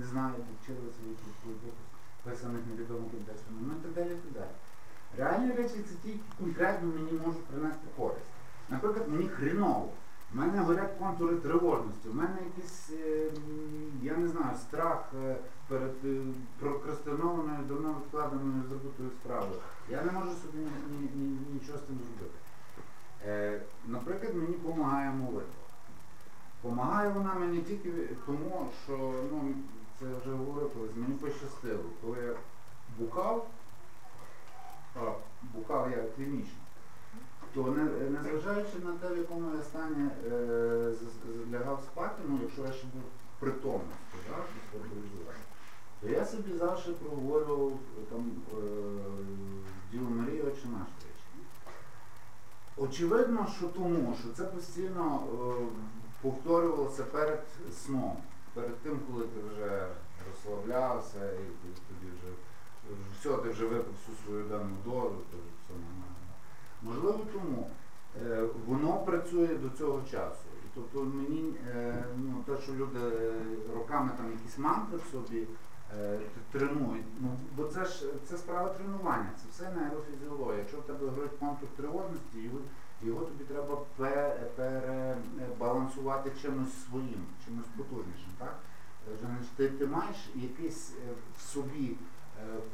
[0.00, 0.98] не знає, вчилися
[2.24, 4.54] писаних невідомих текстами, ну і так далі, і так далі.
[5.18, 8.30] Реальні речі це ті, які конкретно мені можуть принести користь.
[8.68, 9.88] Наприклад, мені хреново.
[10.34, 13.30] У мене горять контури тривожності, у мене якийсь, е,
[14.02, 15.36] я не знаю, страх е,
[15.68, 16.20] перед е,
[16.58, 19.60] прокрастинованою, давно відкладеною забутою справою.
[19.88, 22.38] Я не можу собі ні, ні, ні, нічого з цим зробити.
[23.86, 25.64] Наприклад, мені допомагає молитва.
[26.62, 27.90] Помагає вона мені тільки
[28.26, 29.54] тому, що ну,
[29.98, 32.34] це вже говорив колись, мені пощастило, коли я
[32.98, 33.46] букав,
[34.96, 35.12] а
[35.54, 36.59] букав я клінічно,
[37.54, 37.80] Тобто, то
[38.10, 40.92] незважаючи на те, в якому я стані е,
[41.52, 43.02] лягав спати, ну якщо я ще був
[43.38, 43.96] притомний,
[44.72, 44.78] то,
[46.00, 47.72] то я собі завжди проговорював
[48.10, 48.62] там е,
[49.92, 51.46] Діло Марії очі наші речі.
[52.76, 55.66] Очевидно, що тому, що це постійно е,
[56.22, 57.46] повторювалося перед
[57.84, 58.16] сном,
[58.54, 59.86] перед тим, коли ти вже
[60.28, 61.44] розслаблявся, і
[61.88, 62.32] тоді вже
[63.20, 66.09] все, ти вже випив всю свою денну дозу, то все нормально.
[66.82, 67.70] Можливо, тому
[68.22, 70.44] е, воно працює до цього часу.
[70.74, 72.98] Тобто мені е, ну, те, що люди
[73.74, 75.46] роками там якісь мантри в собі
[76.00, 76.18] е,
[76.52, 80.58] тренують, ну, бо це ж це справа тренування, це все нейрофізіологія.
[80.58, 82.58] Якщо в тебе горить контур тривожності, його,
[83.02, 83.76] його тобі треба
[84.56, 88.32] перебалансувати чимось своїм, чимось потужнішим.
[88.38, 88.58] Так?
[89.08, 91.96] Е, ти, ти маєш якийсь е, в собі е,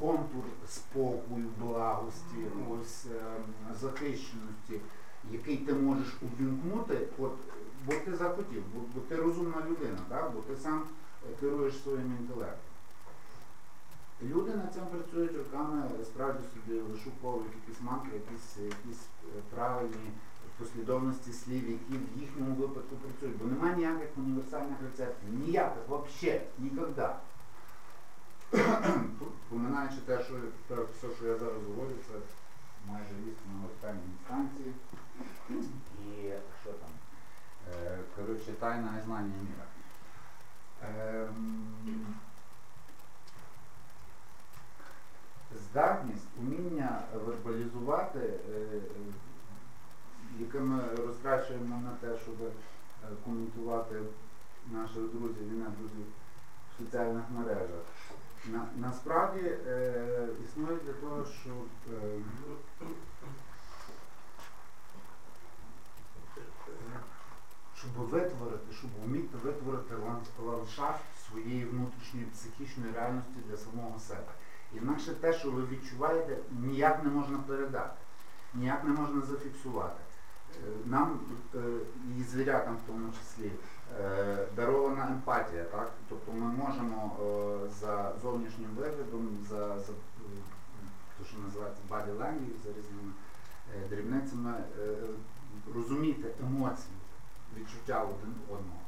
[0.01, 2.37] контур спокою, благості,
[2.71, 3.21] ось е,
[3.81, 4.81] захищеності,
[5.31, 7.33] який ти можеш увімкнути, от,
[7.87, 10.33] бо ти захотів, бо, бо ти розумна людина, так?
[10.35, 12.61] бо ти сам е, керуєш своїм інтелектом.
[14.23, 20.11] Люди над цим працюють роками, справді собі вишуковують якісь мантри, якісь, якісь е, правильні
[20.59, 23.39] послідовності слів, які в їхньому випадку працюють.
[23.39, 27.15] Бо немає ніяких універсальних рецептів, ніяких взагалі, ніколи.
[29.49, 30.35] Поминаючи те, що
[30.69, 32.15] все, що я зараз говорю, це
[32.89, 34.75] майже істина останній інстанції.
[35.51, 36.33] І
[36.63, 36.91] що там?
[37.75, 39.67] Е, коротше, тайна знання міра.
[40.83, 42.15] Ем,
[45.55, 48.81] здатність, уміння вербалізувати, е,
[50.39, 52.51] яке ми розкращуємо на те, щоб е,
[53.25, 53.95] коментувати
[54.71, 56.07] наших друзів і не друзів
[56.73, 57.85] в соціальних мережах.
[58.53, 62.19] На, насправді е, існує для того, щоб е,
[67.75, 69.95] щоб витворити, щоб вміти витворити
[70.45, 74.33] ландшафт своєї внутрішньої психічної реальності для самого себе.
[74.75, 77.97] Інакше те, що ви відчуваєте, ніяк не можна передати,
[78.55, 80.01] ніяк не можна зафіксувати.
[80.55, 81.21] Е, Нам
[81.55, 81.59] е,
[82.19, 83.51] і звірятам в тому числі
[84.57, 85.93] дарована емпатія, так?
[86.09, 90.39] Тобто ми можемо е, за зовнішнім виглядом, за, за е,
[91.19, 93.13] те, що називається body language, за різними
[93.77, 94.97] е, дрібницями, е,
[95.75, 96.97] розуміти емоції,
[97.57, 98.81] відчуття один одного.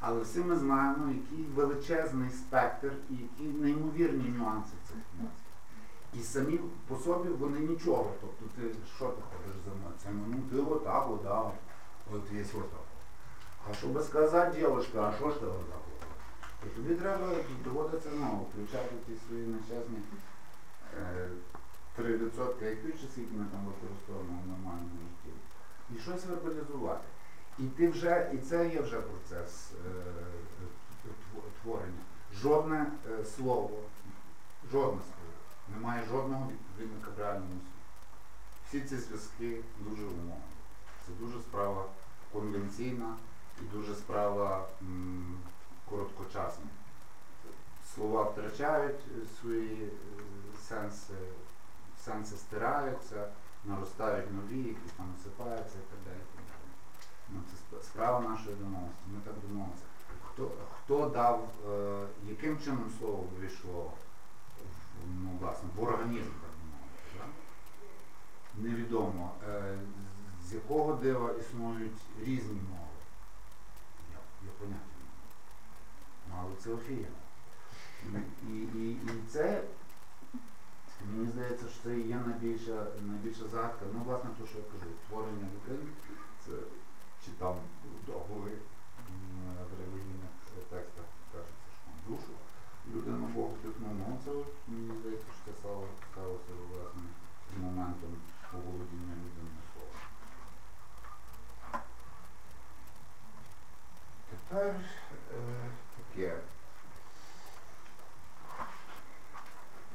[0.00, 5.36] Але всі ми знаємо, який величезний спектр і які неймовірні нюанси цих емоцій.
[6.14, 8.12] І самі по собі вони нічого.
[8.20, 8.62] Тобто ти
[8.96, 10.26] що ти ходиш за емоціями?
[10.28, 11.52] Ну ти отак, отак,
[12.12, 12.91] от є отак.
[13.70, 15.82] А щоб сказати, дівчинка, а що ж отак?
[16.66, 17.28] І тобі треба
[17.64, 19.98] доводиться ну, включати ті свої нещасні
[20.98, 21.28] е,
[21.98, 22.28] 3%
[22.62, 25.36] IQ, чи скільки ми там використовуємо в нормальному житті.
[25.96, 27.04] І щось вербалізувати.
[27.58, 31.08] І ти вже, і це є вже процес е,
[31.62, 32.02] творення.
[32.34, 33.78] Жодне е, слово,
[34.72, 35.32] жодне слово
[35.74, 37.72] не має жодного відповідника в реальному світі.
[38.68, 40.52] Всі ці зв'язки дуже умовні.
[41.06, 41.84] Це дуже справа
[42.32, 43.16] конвенційна
[43.62, 45.38] і дуже справа м,
[45.90, 46.64] короткочасна.
[47.94, 49.90] Слова втрачають е, свої е,
[50.68, 51.14] сенси,
[52.04, 53.28] сенси стираються,
[53.64, 56.22] наростають нові, які там осипаються і так далі.
[57.30, 57.40] Ну,
[57.70, 59.02] це справа нашої домовленості.
[59.14, 59.82] Ми так домовилися.
[60.32, 63.92] Хто, хто дав, е, яким чином слово вийшло
[64.58, 67.24] в, ну, власне, в організм, так би мовити, да?
[68.68, 69.78] невідомо, е,
[70.48, 72.81] з якого дива існують різні мови.
[74.62, 75.02] Поняття.
[76.28, 77.16] Ну, але це офігенно.
[78.48, 79.62] І, і, і це,
[81.10, 83.86] мені здається, що це є найбільша, найбільша загадка.
[83.94, 85.90] Ну, власне, те, що я кажу, творення людини,
[86.46, 86.52] це
[87.24, 87.56] чи там
[88.06, 88.52] договори
[89.68, 90.32] в релігійних
[90.70, 92.32] текстах кажеться, що душу
[92.94, 93.92] людину Бог вдихнув.
[93.98, 94.30] Ну, це
[94.68, 97.02] мені здається, що це стало, сталося власне
[97.54, 98.16] з моментом
[98.54, 100.02] оволодіння людиною словом.
[104.30, 104.74] Тепер
[105.32, 106.36] е, таке.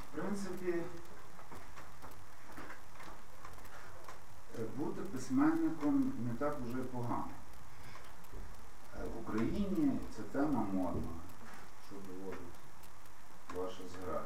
[0.00, 0.74] В принципі,
[4.58, 5.00] е, бути
[5.78, 7.28] письменником не так уже погано.
[9.00, 11.08] Е, В Україні ця тема модна,
[11.86, 12.40] що доводить
[13.56, 14.24] ваша зграя.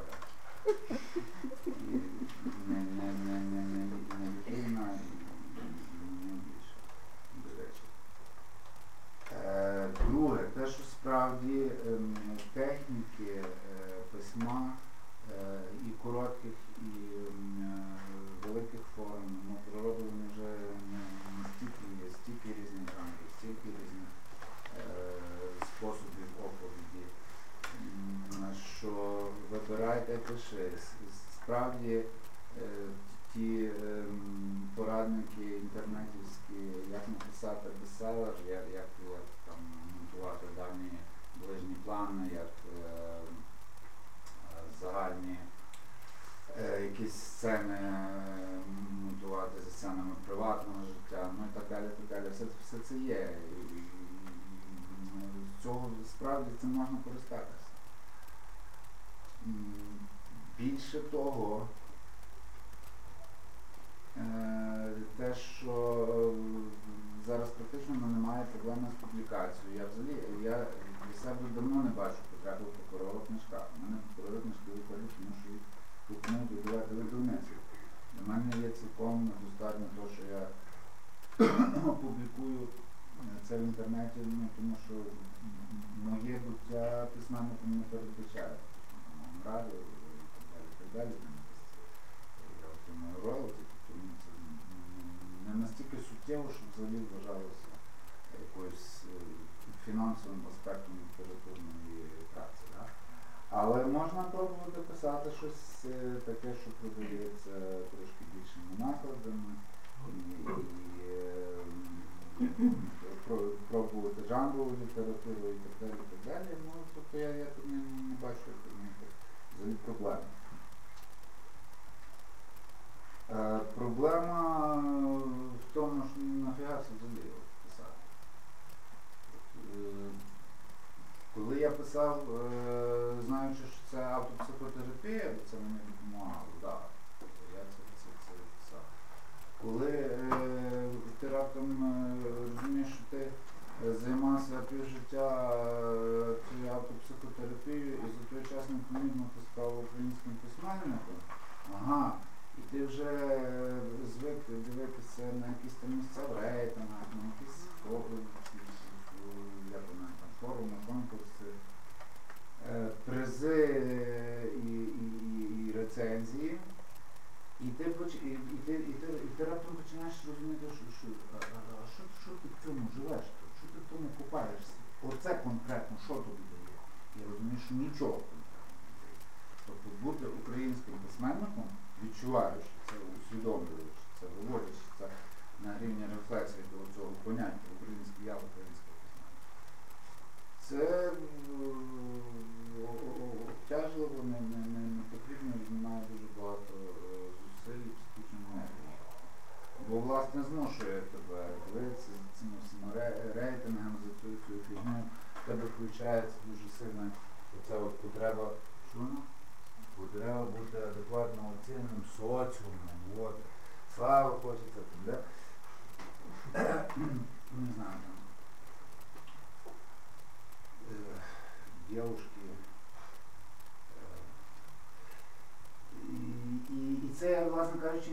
[157.39, 157.72] Peace.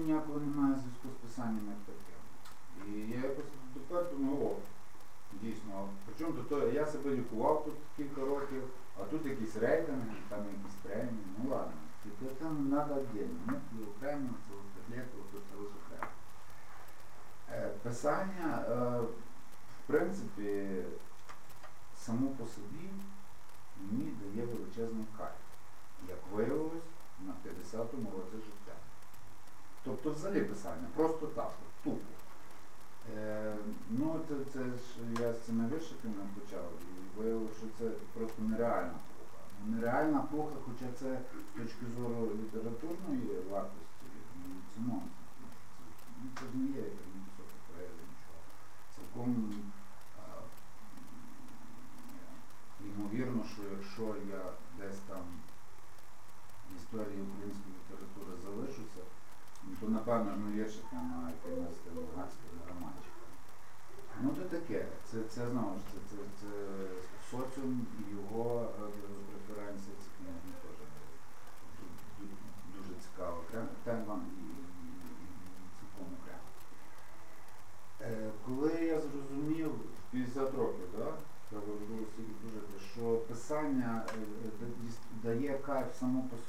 [0.01, 1.64] ніякого немає в зв'язку з писанням.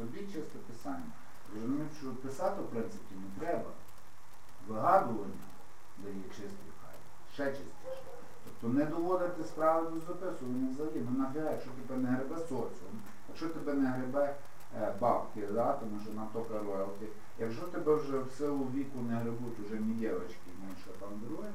[0.02, 1.12] Тобі чисте писання.
[1.54, 3.70] Розумію, що писати, в принципі, не треба.
[4.68, 5.46] Вигадування
[5.98, 6.96] дає чистий хай.
[7.34, 8.04] Ще чистіше.
[8.44, 11.06] Тобто не доводити справи до записування взагалі.
[11.10, 12.96] Ну нафіга, якщо тебе не гребе соціум,
[13.30, 14.36] якщо тебе не гребе
[14.82, 17.06] е, бабки, да, тому що на тока роялті,
[17.40, 21.50] якщо тебе вже в силу віку не гребуть уже мієвочки, менше там друге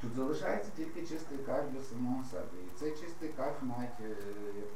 [0.00, 2.56] тут залишається тільки чистий кайф для самого себе.
[2.66, 4.08] І цей чистий кайф навіть, е,
[4.64, 4.70] як,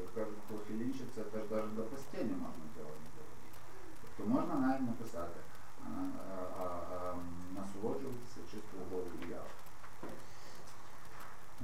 [0.00, 3.20] як, кажуть похилінчик, це теж навіть до постійні можна доводити.
[4.02, 5.40] Тобто можна навіть написати,
[5.84, 5.90] а,
[6.60, 7.14] а, а,
[7.56, 9.62] насолоджуватися чистою головою явою.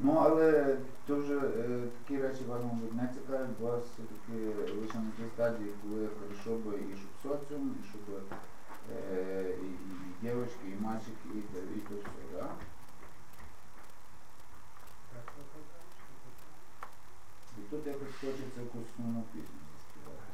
[0.02, 5.30] Ну, але то е, такі речі вам мабуть, не цікавлять, вас все-таки лише на тій
[5.34, 8.22] стадії, коли хорошо би і щоб соціум, і щоб
[9.12, 9.76] е, і, і
[10.22, 11.38] дівчатки, і мальчики, і,
[11.78, 12.48] і то все, да?
[17.57, 20.28] І тут якось хочеться якусь сумну пісню заспівати.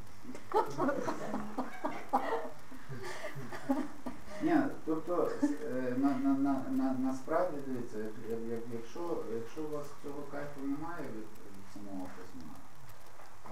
[4.42, 9.70] Ні, тобто е, на, на, на, на, насправді дивіться, як, як, як, якщо, якщо у
[9.70, 12.54] вас цього кайфу немає від, від самого письма,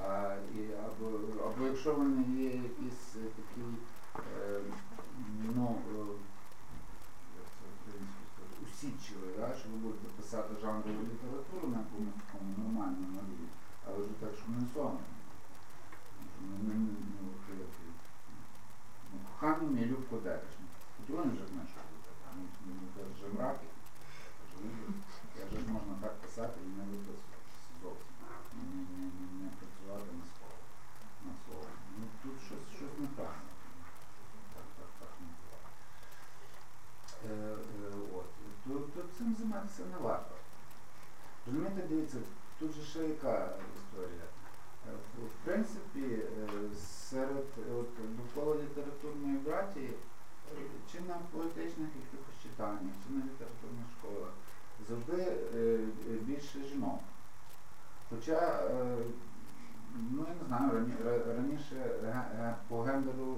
[0.09, 1.07] а, і, або,
[1.47, 3.73] або якщо ви не є якийсь е, такий,
[4.17, 4.61] е,
[5.57, 6.05] ну, е,
[8.63, 13.21] усідчивий, да, що ви будете писати жанрову літературу на якомусь такому нормальному
[19.43, 20.69] коханий мій любко дережний.
[20.97, 23.03] Тут вони вже знаєш, що буде.
[23.15, 23.67] Вже мраки.
[25.39, 28.13] Я вже ж можна так писати і не виписуватися зовсім.
[28.57, 30.59] Не, не, не, не, не працювати на слово.
[31.27, 31.67] На слово.
[31.99, 33.53] Ну тут щось, щось неправильно.
[34.55, 35.69] Так, так, так не буває.
[37.29, 37.57] Е,
[38.67, 40.35] е, тут цим займатися не варто.
[41.47, 42.19] Розумієте, дивіться,
[42.59, 43.35] тут же ще яка
[43.79, 44.27] історія.
[44.89, 46.77] Е, В, в принципі, е,
[47.11, 47.47] серед
[47.79, 49.91] от, довкола літературної братії,
[50.93, 54.33] чи на поетичних якихось читаннях, чи на літературних школах,
[54.89, 55.23] завжди
[55.57, 55.79] е,
[56.21, 57.01] більше жінок.
[58.11, 58.39] Хоча,
[58.71, 58.97] е,
[60.11, 60.95] ну я не знаю, рані,
[61.37, 61.77] раніше
[62.69, 63.37] по гендеру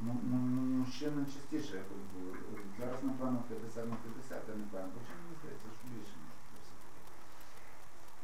[0.00, 1.82] ну, ну, ну, мужчини частіше
[2.14, 2.38] були.
[2.78, 6.14] Зараз, напевно, 50 на 50, я не пам'ятаю, хоча мені здається, що більше.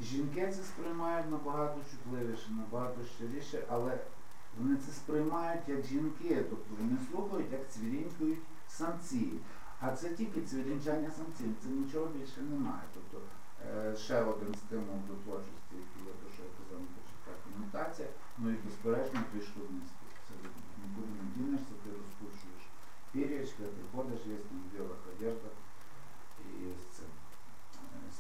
[0.00, 3.98] Жінки це сприймають набагато чутливіше, набагато щиріше, але
[4.58, 8.38] вони це сприймають як жінки, тобто вони слухають, як цвірінькають
[8.68, 9.32] самці.
[9.80, 12.86] А це тільки цвірінчання самців, це нічого більше немає.
[12.94, 13.26] Тобто
[13.66, 18.08] е, ще один стимул до творчості, який я то, що я казав на початках, імітація,
[18.38, 20.12] ну і безперечно штурмний спів.
[20.26, 20.32] Це
[20.82, 22.62] нікуди не дінешся, ти розпушуєш
[23.12, 25.54] пір'ячка, ти ходиш, є в білих одеждах
[26.38, 27.10] і з цим
[27.92, 28.18] е, з,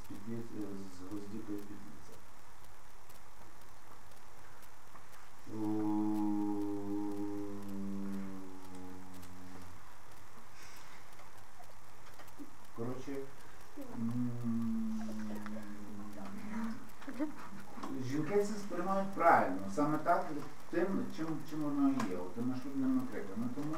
[18.96, 20.26] сприймають правильно, саме так,
[20.70, 20.86] тим,
[21.16, 23.48] чим, чим воно і є, тими шлюбними криками.
[23.54, 23.74] Тому,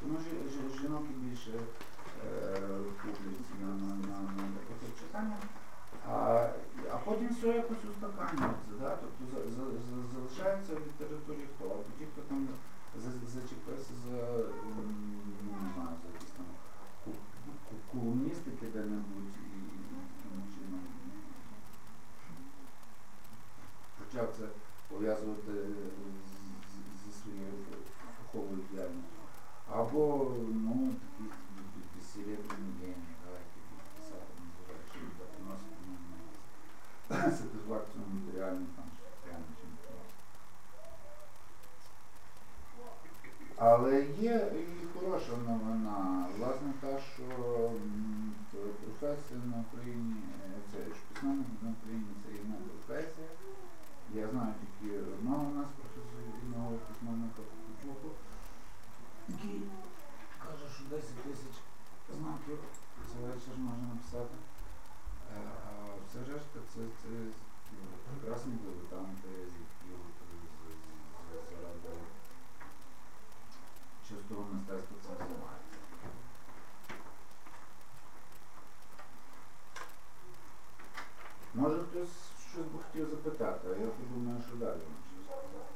[0.00, 1.50] тому жі- жі- жінок і більше
[2.24, 2.60] е,
[3.60, 5.36] на, на, на, на таке читання.
[6.08, 6.48] А,
[6.92, 8.96] а потім все якось устаканюється, да?
[9.00, 11.64] тобто за, за, за, залишається в літературі хто?
[11.64, 12.48] Або ті, хто там
[12.96, 16.46] за- зачепився за, м, ну, не знаю, за якісь там
[17.04, 17.22] ку-
[17.68, 19.58] ку- колумністики де-небудь і,
[20.28, 20.80] і чином
[23.98, 24.44] почав це
[24.88, 25.92] пов'язувати з-
[26.72, 27.52] з- зі своєю
[28.18, 29.18] фаховою діяльністю.
[29.72, 31.30] Або ну, такі
[31.74, 39.44] такі серебряні генії, да, які будуть писати, називаючи приносити нам сатисфакцію матеріальну там чи прямо
[39.58, 40.16] чи не просто.
[43.56, 46.26] Але є і хороша новина.
[46.38, 47.22] Власне та, що
[48.82, 50.16] професія на Україні,
[50.72, 50.78] це
[51.08, 53.28] письменник на Україні це є не професія.
[54.14, 58.08] Я знаю тільки одного у нас професійного письменника Кучуку,
[59.28, 59.60] який
[60.44, 61.54] каже, що 10 тисяч
[62.18, 62.58] знаків
[63.10, 64.36] за вечір можна написати.
[65.36, 65.72] Е, А
[66.08, 67.08] все решта це, це
[67.72, 71.92] ну, прекрасні дилетанти, які от з- з- заради
[74.12, 75.78] чистого мистецтва цим займаються.
[81.54, 82.16] Може хтось
[82.50, 85.74] щось би хотів запитати, а я подумаю, що далі вам щось сказати.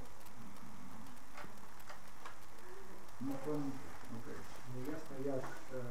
[3.21, 3.71] Ну, певно,
[4.17, 4.41] окей.
[4.75, 5.83] Не ясно, як е,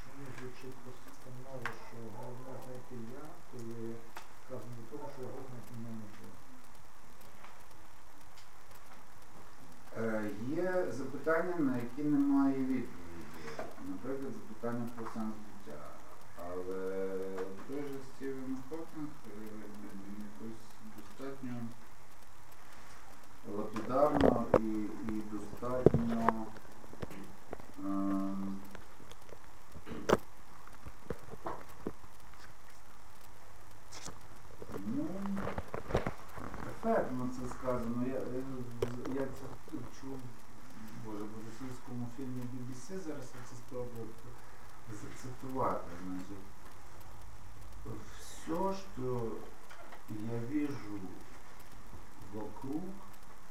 [0.00, 3.94] чому звучить постанова, що головне знайти я, коли
[11.24, 12.88] Питання, на які немає відповіді.
[13.88, 15.80] Наприклад, запитання про сенс життя.
[16.38, 16.98] Але
[17.68, 19.08] той же Стівен Хокінг
[20.18, 20.64] якось
[20.96, 21.54] достатньо
[23.56, 26.46] лапідарно і, і достатньо
[27.78, 28.56] ем,
[34.86, 35.06] ну,
[36.70, 38.06] ефектно це сказано.
[38.06, 38.20] Я,
[41.05, 44.07] боже, в російському фільмі BBC зараз я це спробую
[45.01, 45.89] зацитувати.
[46.05, 46.45] Значить.
[48.19, 49.37] Все, что
[50.09, 50.99] я вижу
[52.33, 52.83] вокруг,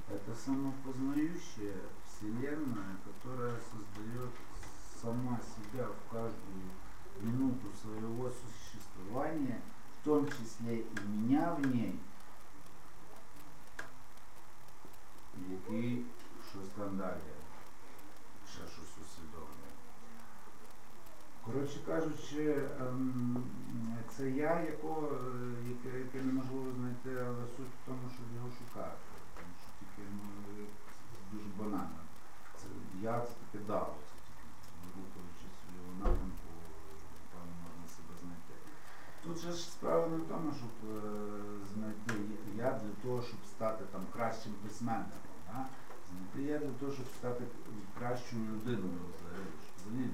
[0.08, 4.30] это самопознающая Вселенная, которая создает
[5.00, 6.70] сама себя в каждую
[7.20, 9.60] минуту своего существования,
[10.00, 11.98] в том числе и меня в ней,
[15.50, 16.04] який
[16.50, 17.20] щось там далі,
[18.53, 19.71] Ще щось усвідомлює.
[21.45, 22.43] Коротше кажучи,
[22.81, 23.43] ем,
[24.13, 25.19] це я, якого, е,
[25.73, 29.03] яке, яке неможливо знайти, але суть в тому, щоб його шукати.
[29.35, 30.25] Тому що тільки ну,
[31.31, 32.01] дуже банально.
[32.57, 32.65] Це
[33.01, 33.95] я це таке дав,
[34.63, 36.49] це рухаючись в його напрямку,
[37.31, 38.53] там можна себе знайти.
[39.23, 40.99] Тут же ж справа не в тому, щоб е,
[41.73, 42.13] знайти
[42.55, 45.35] я для того, щоб стати там кращим письменником.
[45.47, 45.65] Да?
[46.35, 47.43] Для того, щоб стати
[47.99, 49.47] кращою людиною взагалі,
[49.77, 50.09] взагалі.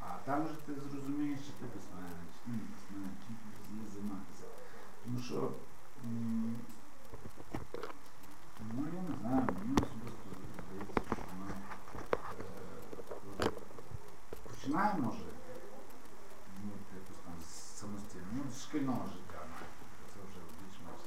[0.00, 4.44] А там же ти зрозумієш, чи ти письменник, чи не чим ти взагалі займатися.
[5.04, 5.50] Тому що,
[8.74, 10.28] ну я не знаю, мені особисто
[10.66, 11.50] здається, що ми
[13.40, 13.50] е,
[14.48, 15.16] починаємо
[16.64, 17.34] ну, якось там
[17.80, 19.78] самостійно, ну, з шкільного життя навіть,
[20.12, 21.02] це вже більш-менш.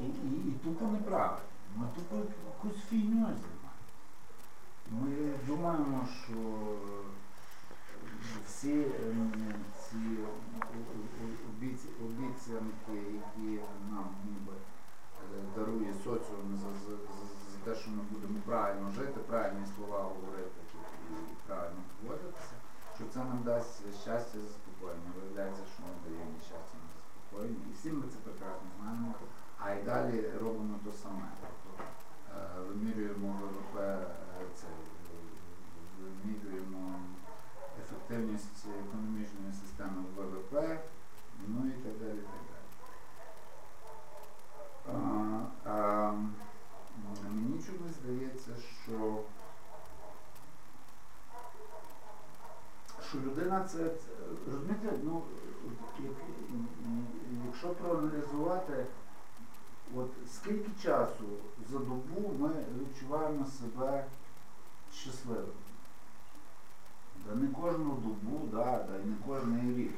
[0.00, 1.38] І, і, і тупо неправильно.
[1.76, 2.16] Ми тупо
[2.68, 3.68] якусь фігньою займаємося.
[4.90, 5.10] Ми
[5.46, 6.34] думаємо, що
[8.46, 9.32] всі ем,
[9.90, 9.96] ці
[12.04, 13.60] обіцянки, які
[13.90, 20.02] нам ніби е, дарує соціум за, за, те, що ми будемо правильно жити, правильні слова
[20.02, 20.60] говорити
[21.32, 22.54] і правильно поводитися,
[22.96, 25.10] що це нам дасть щастя і заспокоєння.
[25.16, 27.62] Виявляється, що не дає ні щастя, ні заспокоєння.
[27.70, 29.14] І всі ми це прекрасно знаємо,
[29.58, 31.28] а й далі робимо те саме.
[32.78, 34.06] Вимірюємо ВВП, е,
[34.54, 34.70] це, е,
[36.00, 37.00] вимірюємо
[37.82, 40.78] ефективність економічної системи ВВП,
[41.48, 42.18] ну і так далі.
[42.18, 42.66] так далі.
[44.86, 46.12] А, а,
[47.30, 48.50] мені чомусь здається,
[48.84, 49.22] що,
[53.08, 53.90] що людина це
[54.46, 55.22] розумієте, ну,
[55.98, 56.12] як,
[57.46, 58.86] якщо проаналізувати,
[59.96, 61.24] от скільки часу
[61.70, 64.04] за добу ми відчуваємо себе
[64.92, 65.52] щасливими.
[67.26, 69.92] Да не кожну добу, да, да, і не кожний рік.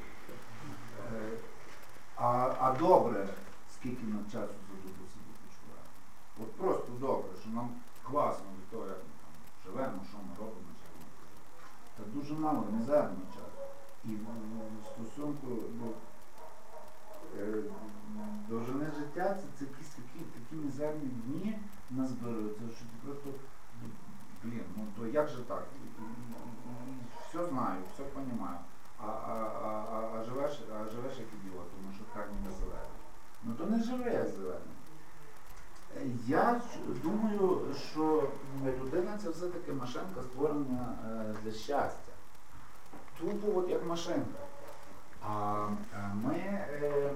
[2.15, 3.27] А, а добре,
[3.73, 5.89] скільки ми часу за добу собі почуваємо.
[6.39, 7.69] От просто добре, що нам
[8.03, 9.33] класно від того, як ми там
[9.65, 11.05] живемо, що ми робимо, що ми
[11.97, 13.61] Та дуже мало, мізерно часу.
[14.05, 14.25] І в,
[14.85, 15.85] стосунку до
[17.41, 17.63] е,
[18.49, 19.65] довжини життя це, це
[20.51, 21.59] такі мізерні дні
[21.91, 23.29] назбируються, що ти просто
[24.43, 25.63] блін, ну то як же так?
[27.29, 28.49] Все знаю, все розумію.
[28.99, 29.33] А, а,
[29.63, 32.99] а, а, живеш, а живеш як ідіот, тому що так не зелений.
[33.43, 34.75] Ну то не живи як зелений.
[36.27, 36.61] Я
[37.03, 38.29] думаю, що
[38.65, 42.11] людина це все-таки машинка створена е, для щастя.
[43.19, 44.39] Тупо от як машинка.
[45.27, 47.13] А е, ми е,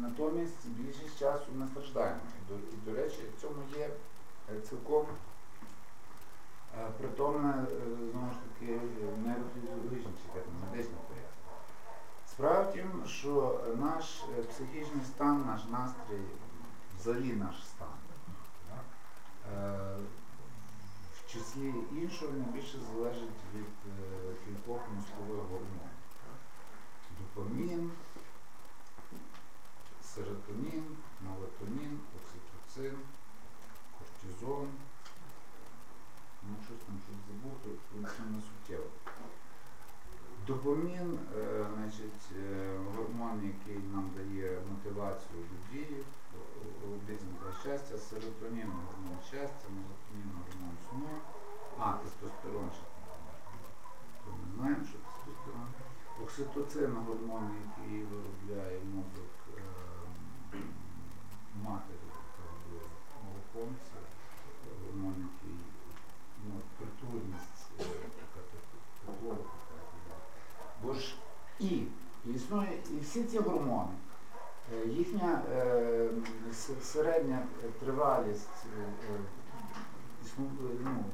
[0.00, 2.20] натомість більшість часу не страждаємо.
[2.48, 3.90] До, і, до речі, в цьому є
[4.52, 5.06] е, цілком
[6.78, 7.66] е, притомне, е,
[8.12, 8.80] знову ж таки,
[9.24, 11.28] нейрофізіологічне чи як медичне пояснення.
[12.26, 16.20] Справа в тім, що наш психічний стан, наш настрій,
[17.00, 17.88] взагалі наш стан,
[18.68, 18.84] так,
[21.14, 23.92] в числі іншого найбільше залежить від
[24.44, 25.94] кількох мозкових гормонів.
[27.18, 27.90] Допамін,
[30.14, 30.84] серотонін,
[31.20, 32.00] мелатонін,
[32.74, 32.98] окситоцин,
[33.98, 34.68] кортизон.
[36.42, 38.90] Ну, щось там щось забув, то то це не суттєво.
[40.46, 46.04] Допамін, е, значить, е, гормон, який нам дає мотивацію до дії,
[46.84, 51.08] обіцянка щастя, серотонін гормон щастя, мелатонін гормон сну,
[51.78, 52.94] а, тестостерон ще
[54.26, 55.68] ми знаємо, що тестостерон.
[56.22, 59.60] Окситоцин гормон, який виробляє мозок е,
[60.54, 60.62] м,
[61.64, 62.88] матері, яка робила
[63.24, 65.58] молоком, це гормон, який
[66.48, 67.84] ну, притульність, е,
[68.18, 70.16] така типу, тепло, така.
[70.82, 71.14] Бо ж
[71.60, 71.82] і
[72.34, 73.92] існує, і всі ці гормони,
[74.74, 76.08] е, їхня е,
[76.82, 77.42] середня
[77.80, 79.18] тривалість е,
[80.38, 81.04] ну,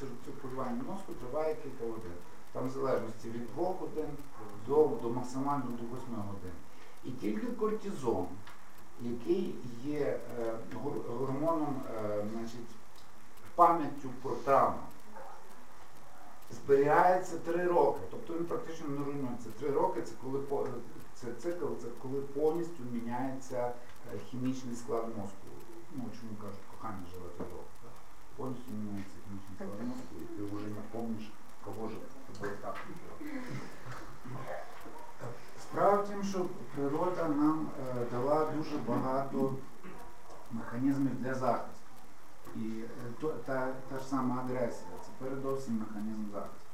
[0.00, 2.12] цир- циркулювання мозку триває кілька годин.
[2.52, 4.08] Там в залежності від 2 годин
[4.66, 6.52] до, до максимально до 8 годин.
[7.04, 8.26] І тільки кортизон
[9.00, 10.20] який є
[11.18, 11.82] гормоном,
[12.32, 12.70] значить,
[13.54, 14.78] пам'яттю про травму.
[16.50, 19.48] Зберігається три роки, тобто він практично не руйнується.
[19.60, 20.38] Три роки це коли
[21.22, 23.72] це цикл, це коли повністю міняється
[24.14, 25.46] е, хімічний склад мозку.
[25.94, 27.88] Ну, чому кажуть, кохання живе роки.
[28.36, 31.30] Повністю міняється хімічний склад мозку, і ти вже не пам'ятаєш,
[31.64, 31.94] кого ж
[32.40, 33.30] тебе так любив.
[35.60, 39.54] Справа в тім, що природа нам е, дала дуже багато
[40.52, 41.86] механізмів для захисту.
[42.56, 42.86] І е,
[43.20, 46.68] то, та, та ж сама агресія це передовсім механізм захисту.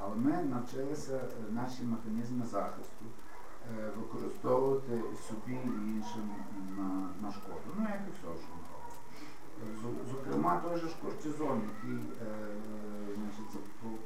[0.00, 1.20] Але ми навчилися
[1.50, 3.04] наші механізми захисту
[3.96, 6.30] використовувати собі і іншим
[6.76, 7.68] на, на шкоду.
[7.78, 8.54] Ну, як і все, що.
[10.10, 12.36] Зокрема, той же ж кортизон, який е,
[13.16, 13.60] значить,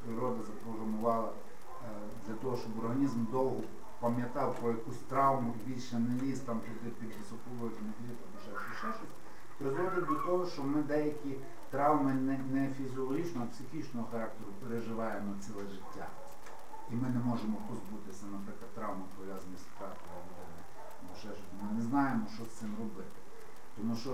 [0.05, 1.89] природа запрограмувала е,
[2.27, 3.61] для того, щоб організм довго
[4.01, 9.09] пам'ятав про якусь травму більше не ліз там туди під високовольтний хліб або ще щось,
[9.59, 11.37] призводить до того, що ми деякі
[11.71, 12.13] травми
[12.53, 16.07] не фізіологічного, а психічного характеру переживаємо ціле життя.
[16.93, 21.53] І ми не можемо позбутися, наприклад, травми пов'язані з втратою або ще щось.
[21.63, 23.19] Ми не знаємо, що з цим робити.
[23.77, 24.13] Тому що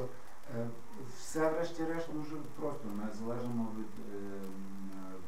[0.55, 0.69] е,
[1.19, 2.85] все, врешті-решт, дуже просто.
[2.99, 4.17] Ми залежимо від е,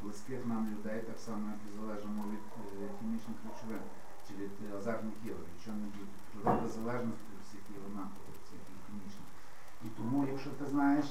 [0.01, 2.45] близьких нам людей, так само, як і залежимо від
[2.83, 3.83] е, хімічних речовин
[4.25, 5.45] чи від азартних ігор.
[5.55, 6.09] Якщо не від
[6.77, 8.59] залежності всіх однаково, є.
[9.85, 11.05] І тому, якщо ти знаєш,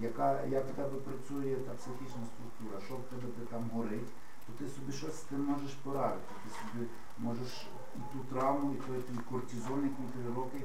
[0.00, 4.12] яка, як в тебе працює та психічна структура, що в тебе там горить,
[4.50, 6.34] то ти собі щось з тим можеш порадити.
[6.44, 6.86] Ти собі
[7.18, 10.62] можеш і ту травму, і той твій кортизон, який три роки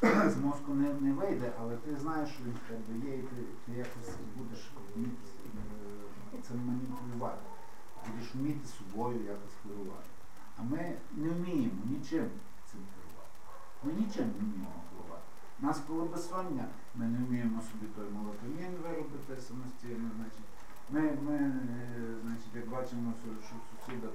[0.30, 3.72] з мозку не, не вийде, але ти знаєш, що він тебе є, і ти, ти
[3.72, 7.42] якось будеш е, цим маніпулювати.
[8.06, 10.08] Будеш вміти собою якось керувати.
[10.58, 12.26] А ми не вміємо нічим
[12.70, 13.36] цим керувати.
[13.84, 15.26] Ми нічим не вміємо керувати.
[15.62, 16.64] У нас коли безсоння,
[16.94, 20.10] ми не вміємо собі той мелатонін виробити самостійно.
[20.16, 20.47] Значить,
[20.90, 21.52] ми, ми е,
[22.22, 24.08] значить, як бачимо, що що сусіда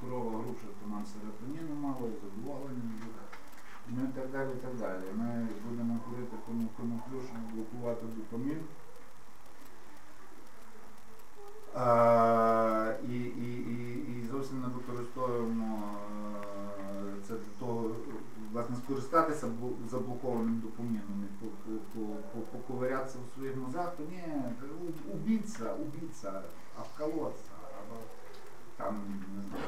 [0.00, 3.22] корова груша, то нам серотоніну мало і задоволення буде.
[3.88, 5.04] Ну і так далі, і так далі.
[5.16, 6.36] Ми будемо курити
[6.76, 8.60] коноплю, щоб блокувати допамін.
[11.74, 15.82] А, і, і, і, і зовсім не використовуємо
[16.80, 17.90] е, це для того,
[18.52, 19.50] власне, скористатися
[19.90, 24.22] заблокованим допоміном і по- по- по- по- поковирятися в своїх мозгах, то ні,
[24.80, 26.42] у- убійця, убійця,
[26.78, 28.00] а вколоться, або
[28.76, 28.94] там,
[29.36, 29.64] не знаю,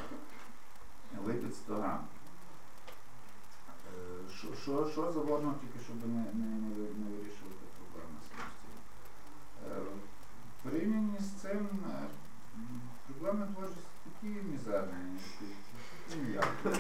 [1.27, 2.01] випити 100 грам.
[3.95, 8.79] Е, Що, що, що завгодно, тільки щоб не, не, не, ви- не вирішувати проблеми самостійно.
[9.69, 9.81] Е,
[10.61, 12.07] В порівнянні з цим е,
[13.07, 15.19] проблеми творчості такі мізерні,
[16.09, 16.79] такі ніякі.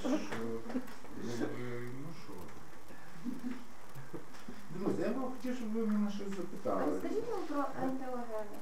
[0.00, 0.44] Що,
[1.26, 2.32] ну що.
[4.74, 6.84] Друзі, я б хотів, щоб ви мене щось запитали.
[6.92, 8.58] Розкажіть нам про ентеогени.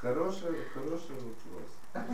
[0.00, 1.70] Хороший, хороший вопрос.
[1.94, 2.04] Е,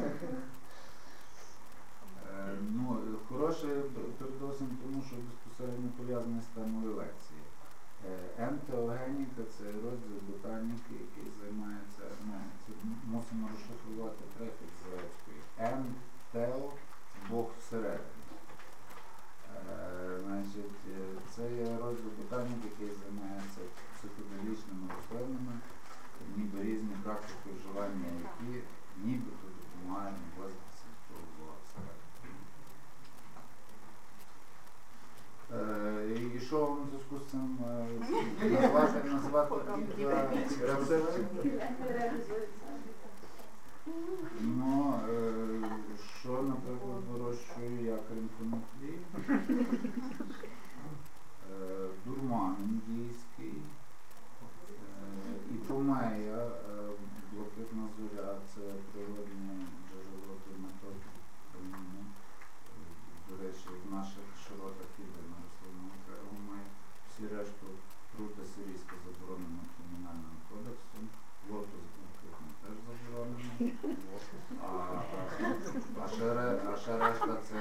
[2.70, 2.96] Ну,
[3.28, 3.70] хороший
[4.18, 7.27] передусім тому, що безпосередньо пов'язаний з темою лекції.
[8.38, 12.02] Ентеогеніка це розділ ботаніки, який займається,
[13.04, 15.40] мусимо розшифрувати префікс грецької.
[15.58, 16.72] Ентео
[17.30, 18.24] Бог всередині.
[19.56, 23.60] Е, Значить, е, це є розділ ботаніки, який займається
[23.94, 25.54] психоделічними рослинами,
[26.36, 28.62] ніби різні практики вживання, які
[29.04, 32.08] нібито допомагають наблизитися до того Бога всередині.
[35.52, 36.88] Е, І що вам
[37.34, 39.54] е, назвати, назвати.
[44.40, 45.70] Ну, е,
[46.20, 48.98] що, наприклад, вирощую я крім коноплі?
[51.50, 56.50] Е, Дурман індійський, е, і помея, е,
[57.32, 58.60] блакитна зоря, це
[58.92, 59.54] природне
[59.88, 61.10] джерело дерматозу.
[63.28, 66.66] До речі, в наших широтах іде на рослинному краю має
[67.10, 67.66] всі решту
[68.18, 71.04] рута сирійська заборонена кримінальним кодексом,
[71.50, 73.74] лотос блакитний теж заборонений.
[74.62, 74.68] А,
[76.04, 77.60] а, ще, ре- а ще решта це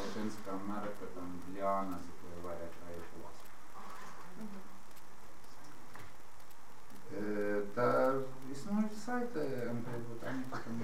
[0.00, 3.36] Латинська Америка, там Ліана, з якої варять айфос.
[7.16, 8.12] Е, Та
[8.52, 10.80] існують сайти МК-ботаніки, там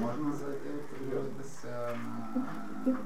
[0.00, 1.96] можна зайти подивитися
[2.86, 2.96] на,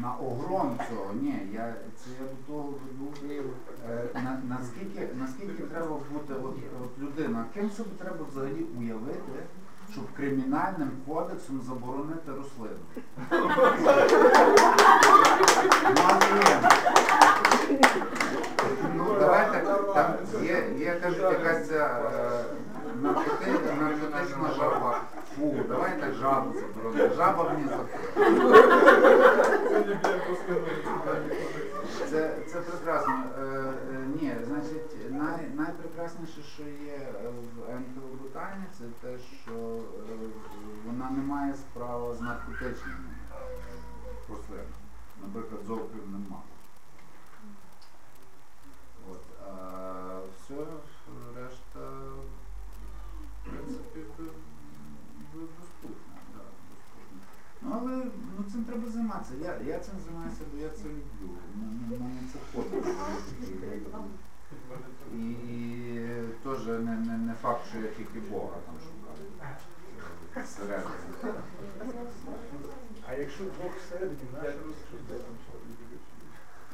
[0.00, 1.12] на огром цього.
[1.20, 3.12] Ні, я це я до того веду.
[3.90, 9.32] Е, на, наскільки, наскільки треба бути от, от людина, ким собі треба взагалі уявити,
[9.92, 12.76] щоб кримінальним кодексом заборонити рослину?
[15.94, 16.68] Ну, а ні.
[18.96, 19.60] Ну, давайте,
[19.94, 22.44] там є, є кажуть, якась ця е,
[23.02, 25.00] наркоти- наркотична жаба.
[25.36, 27.14] Фу, давайте жабу заборонити.
[27.16, 27.92] Жаба мені заходить.
[32.10, 33.14] Це, це прекрасно.
[33.38, 33.72] Е, е,
[34.20, 40.16] ні, значить, най, найпрекрасніше, що є е, в ентелобутані, це те, що е,
[40.86, 43.10] вона не має справи з наркотичними
[44.30, 44.68] рослинами.
[45.22, 46.42] Наприклад, зовків нема.
[49.10, 50.54] От, а все,
[51.36, 51.80] решта,
[53.44, 54.24] в принципі, д-
[55.34, 55.88] д-
[56.34, 56.40] Да.
[57.62, 58.04] Ну, але
[58.38, 59.34] ну, цим треба займатися.
[59.42, 61.34] Я, я цим займаюся, бо я це люблю.
[61.54, 62.76] М- м- Мене це хобі.
[65.16, 69.02] І, і теж не, не, не факт, що я тільки Бога там шукаю.
[70.44, 70.90] Всередині.
[73.08, 75.24] А якщо Бог всередині, наше розсудження?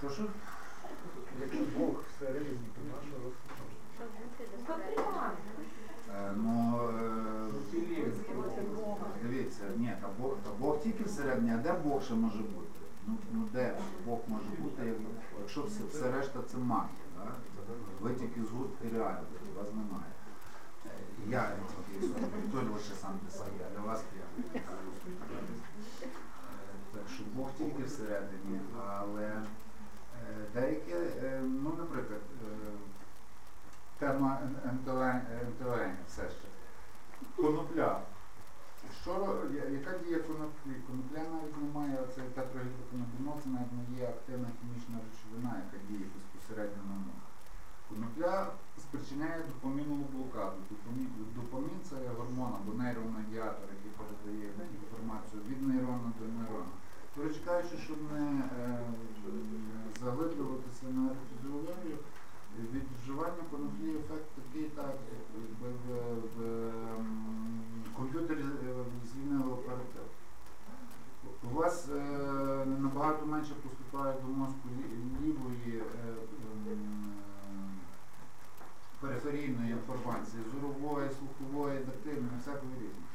[0.01, 0.25] Прошу?
[1.41, 3.69] Якщо Бог всередині, то наше розсудження?
[6.17, 7.51] Е, Ну, е,
[9.23, 12.79] дивіться, ні, та Бог, та Бог тільки всередині, а де Бог ще може бути?
[13.07, 13.75] Ну, ну де
[14.07, 14.93] Бог може бути,
[15.41, 17.33] якщо все, все решта це магія, да?
[18.01, 20.13] ви тільки згустки реальності, вас немає.
[20.87, 20.91] Е,
[21.29, 21.57] Я
[22.53, 24.61] той лише сам для себе, для вас я.
[24.61, 24.63] Е,
[26.93, 29.43] Так що Бог тільки всередині, але е,
[30.55, 30.95] деякі,
[31.43, 32.21] ну, наприклад,
[33.99, 36.49] тема ентелення все ще.
[37.37, 38.01] Конопля.
[39.03, 40.75] Що, яка дія коноплі?
[40.87, 46.07] Конопля навіть не має оцей тетрагідроканабінол, це навіть не є активна хімічна речовина, яка діє
[46.15, 47.29] безпосередньо на мозок.
[47.89, 48.47] Конопля
[49.09, 50.57] спричиняє допомінову блокаду.
[50.71, 54.49] Допомін, допомін це гормон або нейромедіатор, який передає
[54.83, 56.73] інформацію від нейрона до нейрона.
[57.17, 58.27] Коротше кажучи, щоб не
[58.61, 58.81] е,
[60.05, 61.97] заглиблюватися на фізіологію,
[62.73, 64.95] від вживання коноплі ефект такий, так,
[65.45, 65.87] якби в,
[66.35, 66.43] в
[66.99, 70.07] ем, комп'ютері е, звільнили оператив.
[71.53, 72.01] У вас е,
[72.67, 76.15] набагато менше поступає до мозку лі- лівої е,
[76.73, 77.15] ем,
[79.01, 83.09] периферійної інформації, зорової, слухової, тактильної, всякої різної.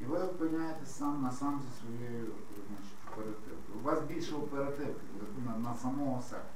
[0.00, 2.26] І ви опиняєтесь сам на сам зі своєю
[2.68, 3.78] значить, оперативкою.
[3.80, 5.06] У вас більше оперативки
[5.46, 6.50] на, на самого себе.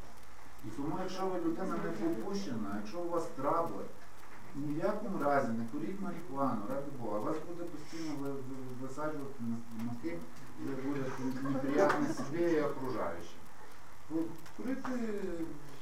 [0.67, 3.85] І тому, якщо ви людина не попущена, якщо у вас трабли,
[4.57, 9.41] ні в якому разі не куріть марихуану, ради Бога, вас буде постійно ви- ви- висаджувати
[9.49, 9.57] на
[10.67, 11.11] ви будете
[11.49, 13.41] неприятні собі і окружаючим.
[14.11, 14.17] Бо
[14.57, 14.91] Курити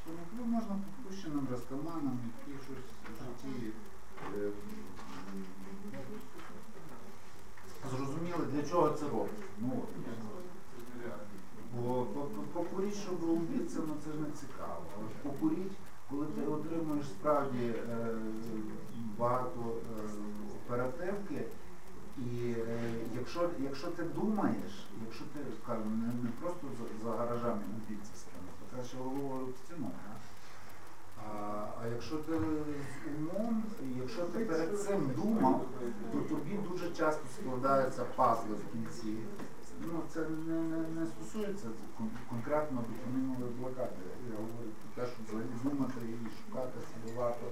[0.05, 3.73] коноплю можна попущеним розкаманам, які щось в житті
[4.37, 4.51] е,
[7.91, 9.45] зрозуміли, для чого це робить.
[9.61, 9.89] Ну, от.
[11.77, 14.83] Бо по- по- покуріть, щоб рубитися, ну це ж не цікаво.
[14.99, 15.73] Але ж покуріть,
[16.11, 18.07] коли ти отримуєш справді е,
[19.55, 20.11] багато е,
[20.67, 21.45] оперативки,
[22.19, 22.79] і е,
[23.15, 28.23] якщо, якщо ти думаєш, якщо ти скажімо, не, не просто за, за гаражами убійця з
[28.23, 29.91] то краще головою в стіну.
[31.27, 33.63] А, а якщо ти з умом,
[33.99, 35.67] якщо ти перед цим думав,
[36.13, 39.17] то тобі дуже часто складаються пазли в кінці.
[39.81, 41.67] Ну, це не, не, не стосується
[42.31, 44.03] конкретно допомінової блокади.
[44.31, 47.47] Я говорю про те, що думати і шукати слідувати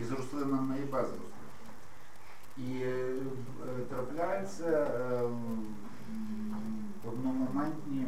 [0.00, 1.38] і з рослинами, і без рослин.
[2.58, 3.14] І е,
[3.68, 5.22] е, трапляються е,
[7.08, 8.06] одномоментні,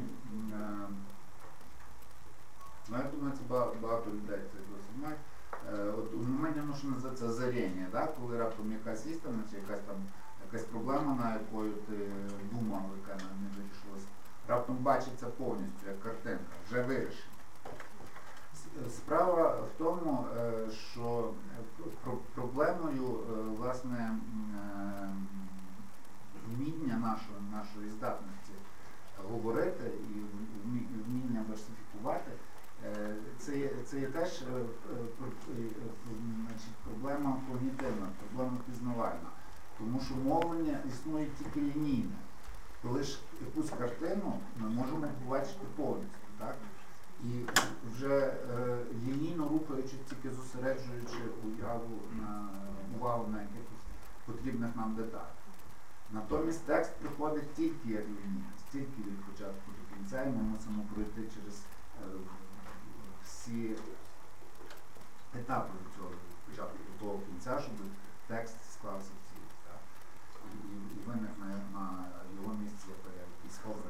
[2.89, 5.18] ну, я думаю, це багато людей це досить.
[5.99, 8.07] От у моменті воно що називається озаріння, да?
[8.07, 9.97] коли раптом якась істина чи якась там
[10.47, 11.95] якась проблема, на якою ти
[12.53, 14.05] думав, яка не вирішилась,
[14.49, 17.31] раптом бачиться повністю, як картинка, вже вирішена.
[18.89, 20.26] Справа в тому,
[20.93, 21.33] що
[22.35, 25.14] проблемою е, власне е,
[26.49, 28.53] вміння нашої, нашої здатності
[29.31, 30.12] говорити і
[31.09, 32.31] вміння версифікувати,
[32.87, 34.43] е, це, є- це є теж
[36.47, 39.31] значить, проблема когнітивна, проблема пізнавальна.
[39.78, 42.16] Тому що мовлення існує тільки лінійне.
[42.83, 46.57] Коли ж якусь картину ми можемо побачити повністю, так?
[47.25, 47.47] І
[47.93, 52.49] вже е, лінійно рухаючи, тільки зосереджуючи уяву на
[52.97, 53.85] увагу на якихось
[54.27, 55.35] потрібних нам деталях.
[56.12, 61.21] Натомість текст приходить тільки як лінія, тільки від початку до кінця, і ми мусимо пройти
[61.35, 62.05] через е,
[63.25, 63.77] всі
[65.35, 66.11] етапи від цього
[66.51, 67.75] початку до того кінця, щоб
[68.27, 69.41] текст склався в цілі.
[70.73, 71.31] І виник
[71.75, 72.05] на
[72.37, 72.87] його місці
[73.21, 73.89] якийсь образ.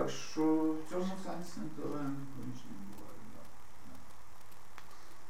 [0.00, 3.18] Так що в цьому сенсі ніколи помічні не буває.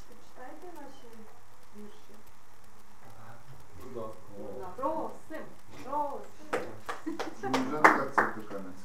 [0.08, 1.06] Ви читаєте ваші
[1.76, 2.14] вірші?
[4.76, 5.44] Просим,
[5.84, 6.62] просим.
[7.68, 8.84] Вже так це дуканець.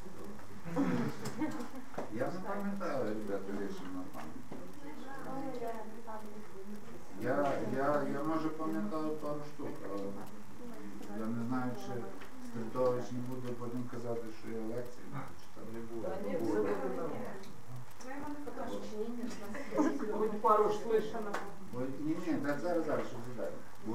[2.14, 4.65] Я не пам'ятаю, ребята, вірші на пам'ять.
[23.14, 23.95] 我不想吃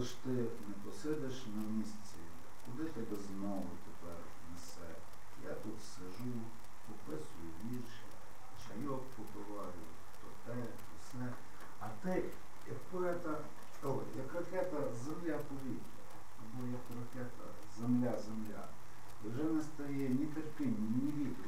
[0.00, 0.30] ж ти
[0.68, 2.18] не посидиш на місці,
[2.64, 4.16] куди тебе знову тепер
[4.52, 4.90] несе?
[5.44, 6.32] Я тут сижу,
[6.86, 8.06] пописую вірші,
[8.66, 9.72] чайок побиваю,
[10.20, 11.32] то те, то все.
[11.80, 12.24] А ти,
[12.68, 13.38] як поета,
[13.84, 16.04] о, як ракета земля повітря,
[16.38, 17.44] або як ракета
[17.78, 18.64] земля-земля,
[19.24, 21.47] вже не стає ні терпіння, ні вітру.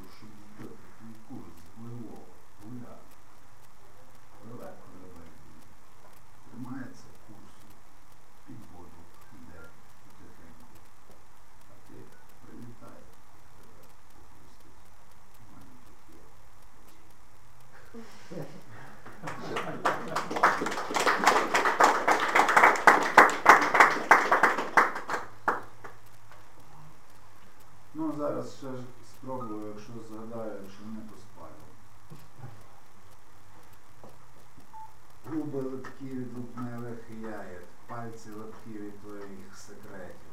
[35.81, 40.31] лотки від лупневих яєт, пальці лотки від твоїх секретів.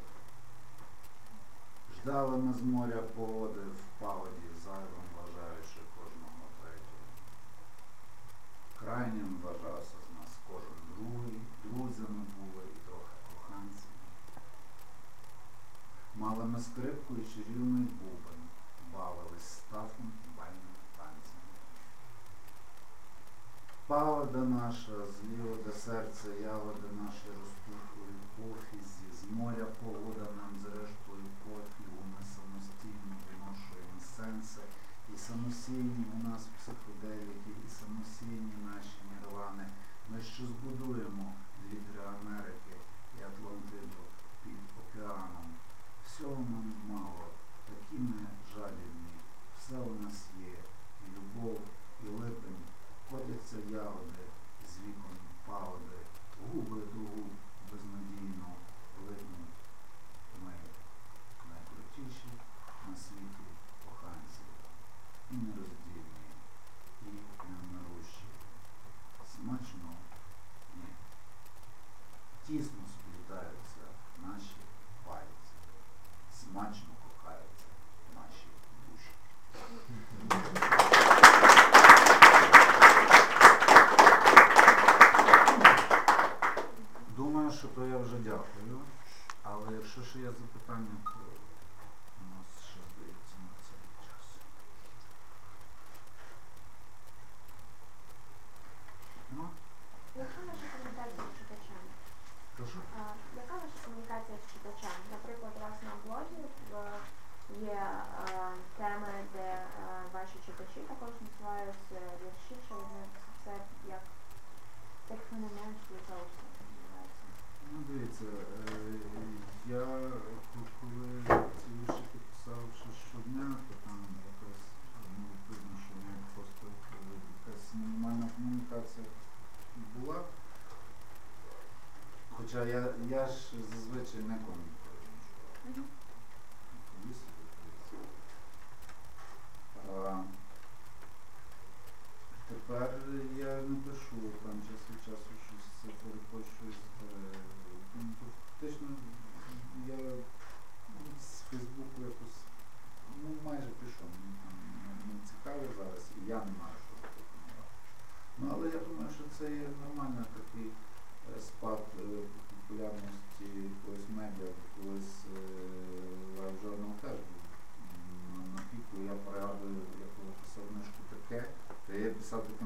[1.97, 3.75] Ждала з моря поводив.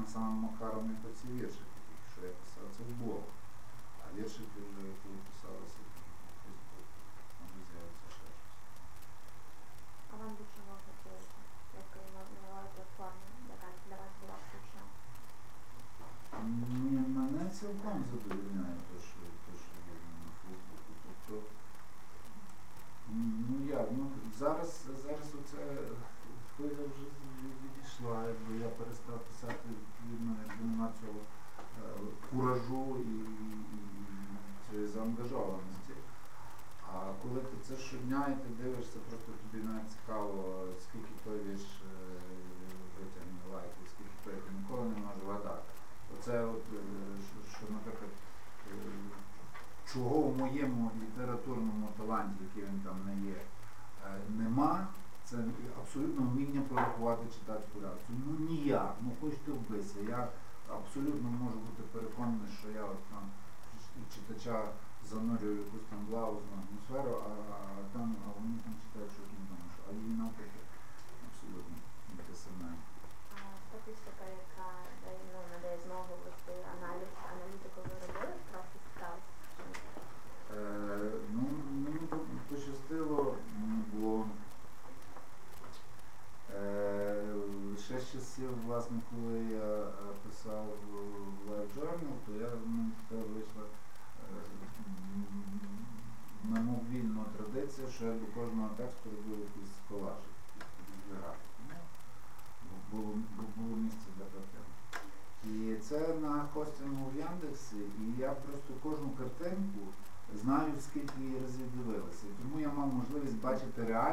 [0.03, 1.67] самым самом Макаровне хоці віршик,
[2.11, 3.23] что я писав це в.
[4.01, 4.47] А віршик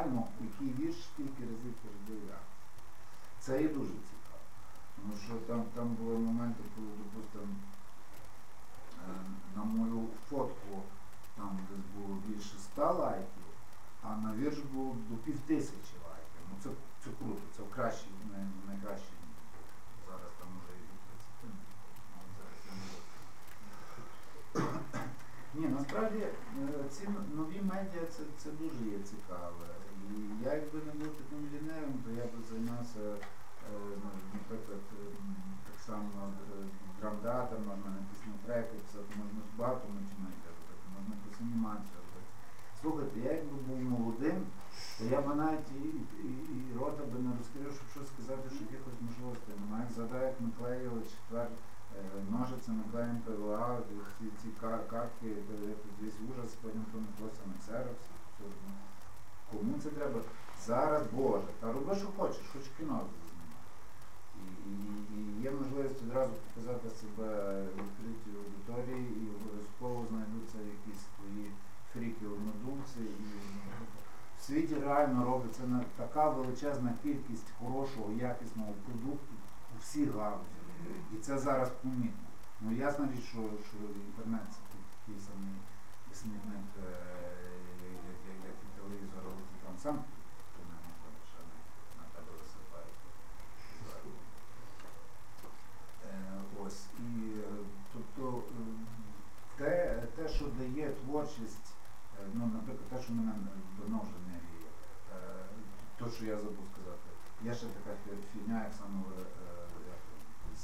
[0.01, 0.23] calme,
[35.67, 36.65] так само е,
[36.99, 42.29] грамдата, можна на пісні треки, писати, можна багато начинати робити, можна якусь анімацію робити.
[42.81, 44.37] Слухайте, я якби був молодим,
[44.97, 45.83] то я б навіть і,
[46.29, 49.83] і, і рота би не розкрив, щоб щось сказати, що якихось можливостей немає.
[49.85, 51.55] Як згадаю, як ми клеїли четвер е,
[52.33, 53.79] ножицями, клеєм ПВА,
[54.17, 54.47] ці, ці
[54.91, 55.29] картки,
[55.99, 58.05] весь ужас, потім понеслося на ксерокс.
[59.51, 60.19] Кому це треба?
[60.65, 63.01] Зараз Боже, та роби, що хочеш, хоч кіно
[65.15, 67.27] і є можливість одразу показати себе
[67.77, 71.51] відкритій аудиторії і обов'язково знайдуться якісь твої
[71.93, 72.99] фріки однодумці.
[72.99, 73.25] І
[73.79, 73.85] ну,
[74.39, 75.61] в світі реально робиться
[75.97, 79.33] така величезна кількість хорошого, якісного продукту
[79.75, 80.61] у всіх галузі.
[81.13, 82.27] І це зараз помітно.
[82.61, 83.77] Ну ясна річ, що, що
[84.07, 85.55] інтернет це такий самий
[86.13, 86.91] смітник, е,
[88.47, 89.23] як і телевізор,
[89.65, 90.03] там сам.
[96.71, 97.43] образ, і е,
[97.93, 98.63] тобто е,
[99.57, 101.73] те, те, що дає творчість,
[102.19, 103.33] е, ну, наприклад, те, що мене
[103.79, 104.13] давно вже
[105.99, 107.07] то, що я забув сказати,
[107.43, 107.97] є ще така
[108.33, 108.73] фігня, як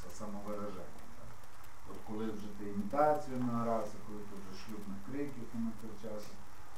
[0.10, 0.98] самовираження.
[1.90, 6.12] От коли вже ти імітацію награвся, коли ти вже шлюбних криків на той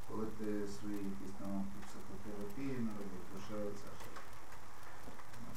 [0.10, 4.10] коли ти свої якісь там психотерапії наробив, то ще оце ще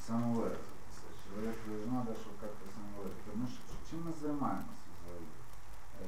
[0.07, 1.07] самовиразитися.
[1.23, 2.52] Чоловік треба шукати
[3.93, 5.27] чим ми займаємося взагалі?
[6.01, 6.05] Е,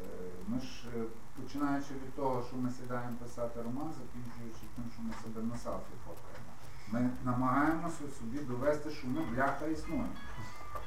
[0.47, 1.03] ми ж, е,
[1.41, 5.93] починаючи від того, що ми сідаємо писати роман, закінчуючи тим, що ми себе на селфі
[6.05, 6.51] фоткаємо,
[6.91, 10.15] ми намагаємося собі довести, що ми бляха існуємо,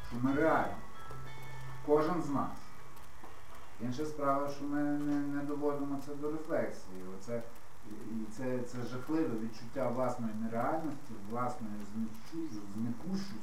[0.09, 0.83] що ми реальні.
[1.87, 2.57] Кожен з нас.
[3.81, 7.03] Інша справа, що ми не, не доводимо це до рефлексії.
[7.19, 7.43] Оце,
[7.87, 11.73] і це, це жахливе відчуття власної нереальності, власної
[12.75, 13.35] зникущості,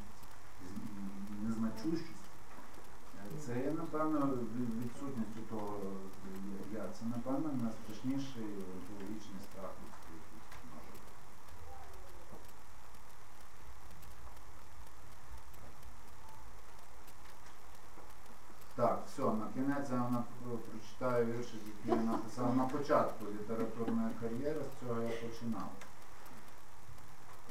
[1.43, 2.24] незначущості.
[3.39, 5.77] Це є, напевно, від- відсутністю того
[6.73, 6.83] я.
[6.99, 8.45] Це, напевно, найстрашніший
[8.89, 10.19] біологічний страх людський.
[18.75, 20.23] Так, все, на кінець я вам
[20.71, 25.71] прочитаю вірші, які я написав на початку літературної кар'єри, з цього я починав.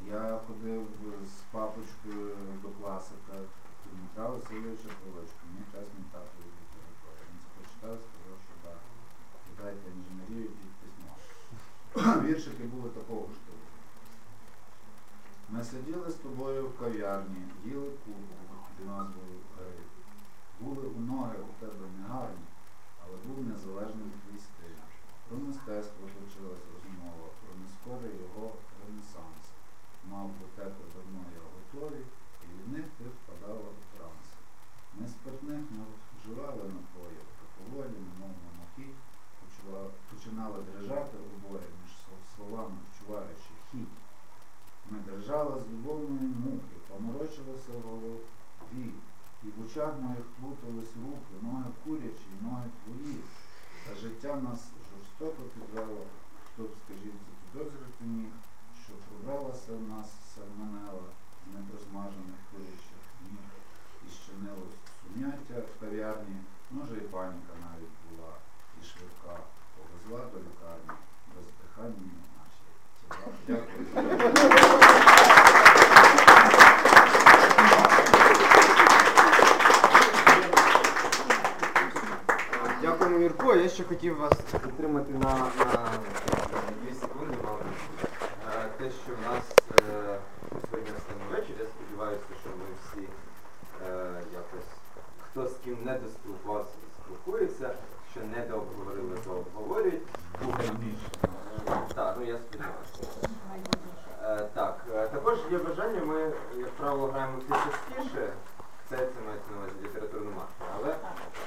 [0.07, 0.87] Я ходив
[1.27, 3.33] з папочкою до класика
[3.95, 5.67] Дмитра Васильовича Павличка, мій
[6.13, 7.21] тато від літератури.
[7.29, 8.81] Він прочитав, сказав, що так,
[9.47, 11.13] читайте інженерію, йдіть письмо.
[12.25, 13.67] Віршики були такого ж типу.
[15.53, 19.83] Ми сиділи з тобою в кав'ярні, їли кубку під назвою Гри.
[20.61, 22.47] Були у ноги у тебе негарні,
[23.03, 24.81] але був незалежний твій стиль.
[25.29, 28.47] Про мистецтво точилась розмова, про нескорий його
[28.81, 29.43] ренесанс.
[30.11, 32.03] Мав до тебе давно я готові,
[32.45, 33.71] і від них ти впадала.
[35.55, 35.85] Не
[36.19, 38.91] вживали напоїв, та поволі, немов на мохі,
[39.41, 41.93] почува- починали дрижати обоє між
[42.37, 43.89] словами, вчуваючи хід.
[44.91, 48.91] Ми держали з любовної муки, поморочилися в голові,
[49.45, 53.17] і в очах моїх плутались руки, ноги курячі, ноги твої.
[53.87, 54.61] Та життя нас
[54.91, 56.01] жорстоко підвело,
[56.47, 58.33] хто б, скажіть, запідозрити міг,
[58.85, 61.05] що пробралася в нас сальмонела
[61.83, 61.95] з
[65.33, 66.37] щинилось в кав'ярні,
[66.71, 68.33] може і паніка навіть була,
[68.81, 69.41] і швидка
[69.77, 70.93] повезла до лікарні,
[71.35, 72.65] бездиханні наші
[73.47, 73.63] тіла.
[73.97, 74.95] Дякую.
[82.83, 83.55] Дякуємо, Юрко.
[83.55, 84.33] Я ще хотів вас
[84.65, 85.89] підтримати на, на
[86.83, 87.67] дві секунди, мабуть.
[88.65, 89.45] Е, Те, що в нас
[89.79, 90.19] е,
[90.71, 93.09] сьогодні останній вечір, я сподіваюся, що ми всі
[93.87, 94.69] е, якось
[95.35, 96.73] хто з ким не доспілкувався,
[97.05, 97.71] спілкується,
[98.13, 100.03] що не дообговорили, то обговорюють.
[101.95, 103.07] Так, ну я сподіваюся.
[104.23, 108.33] Е, Так, е, також є бажання, ми, як правило, граємо все частіше.
[108.89, 110.65] Це, це мається на увазі літературну марку.
[110.77, 110.97] Але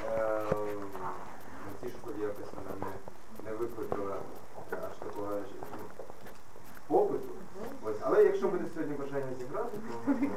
[0.05, 0.43] е,
[1.65, 4.15] на цій школі якось вона не, не викликала
[4.71, 5.31] аж такого
[5.61, 5.83] ну,
[6.87, 7.29] попиту.
[7.83, 7.97] Ось.
[8.01, 10.31] Але якщо буде сьогодні бажання зіграти, то можемо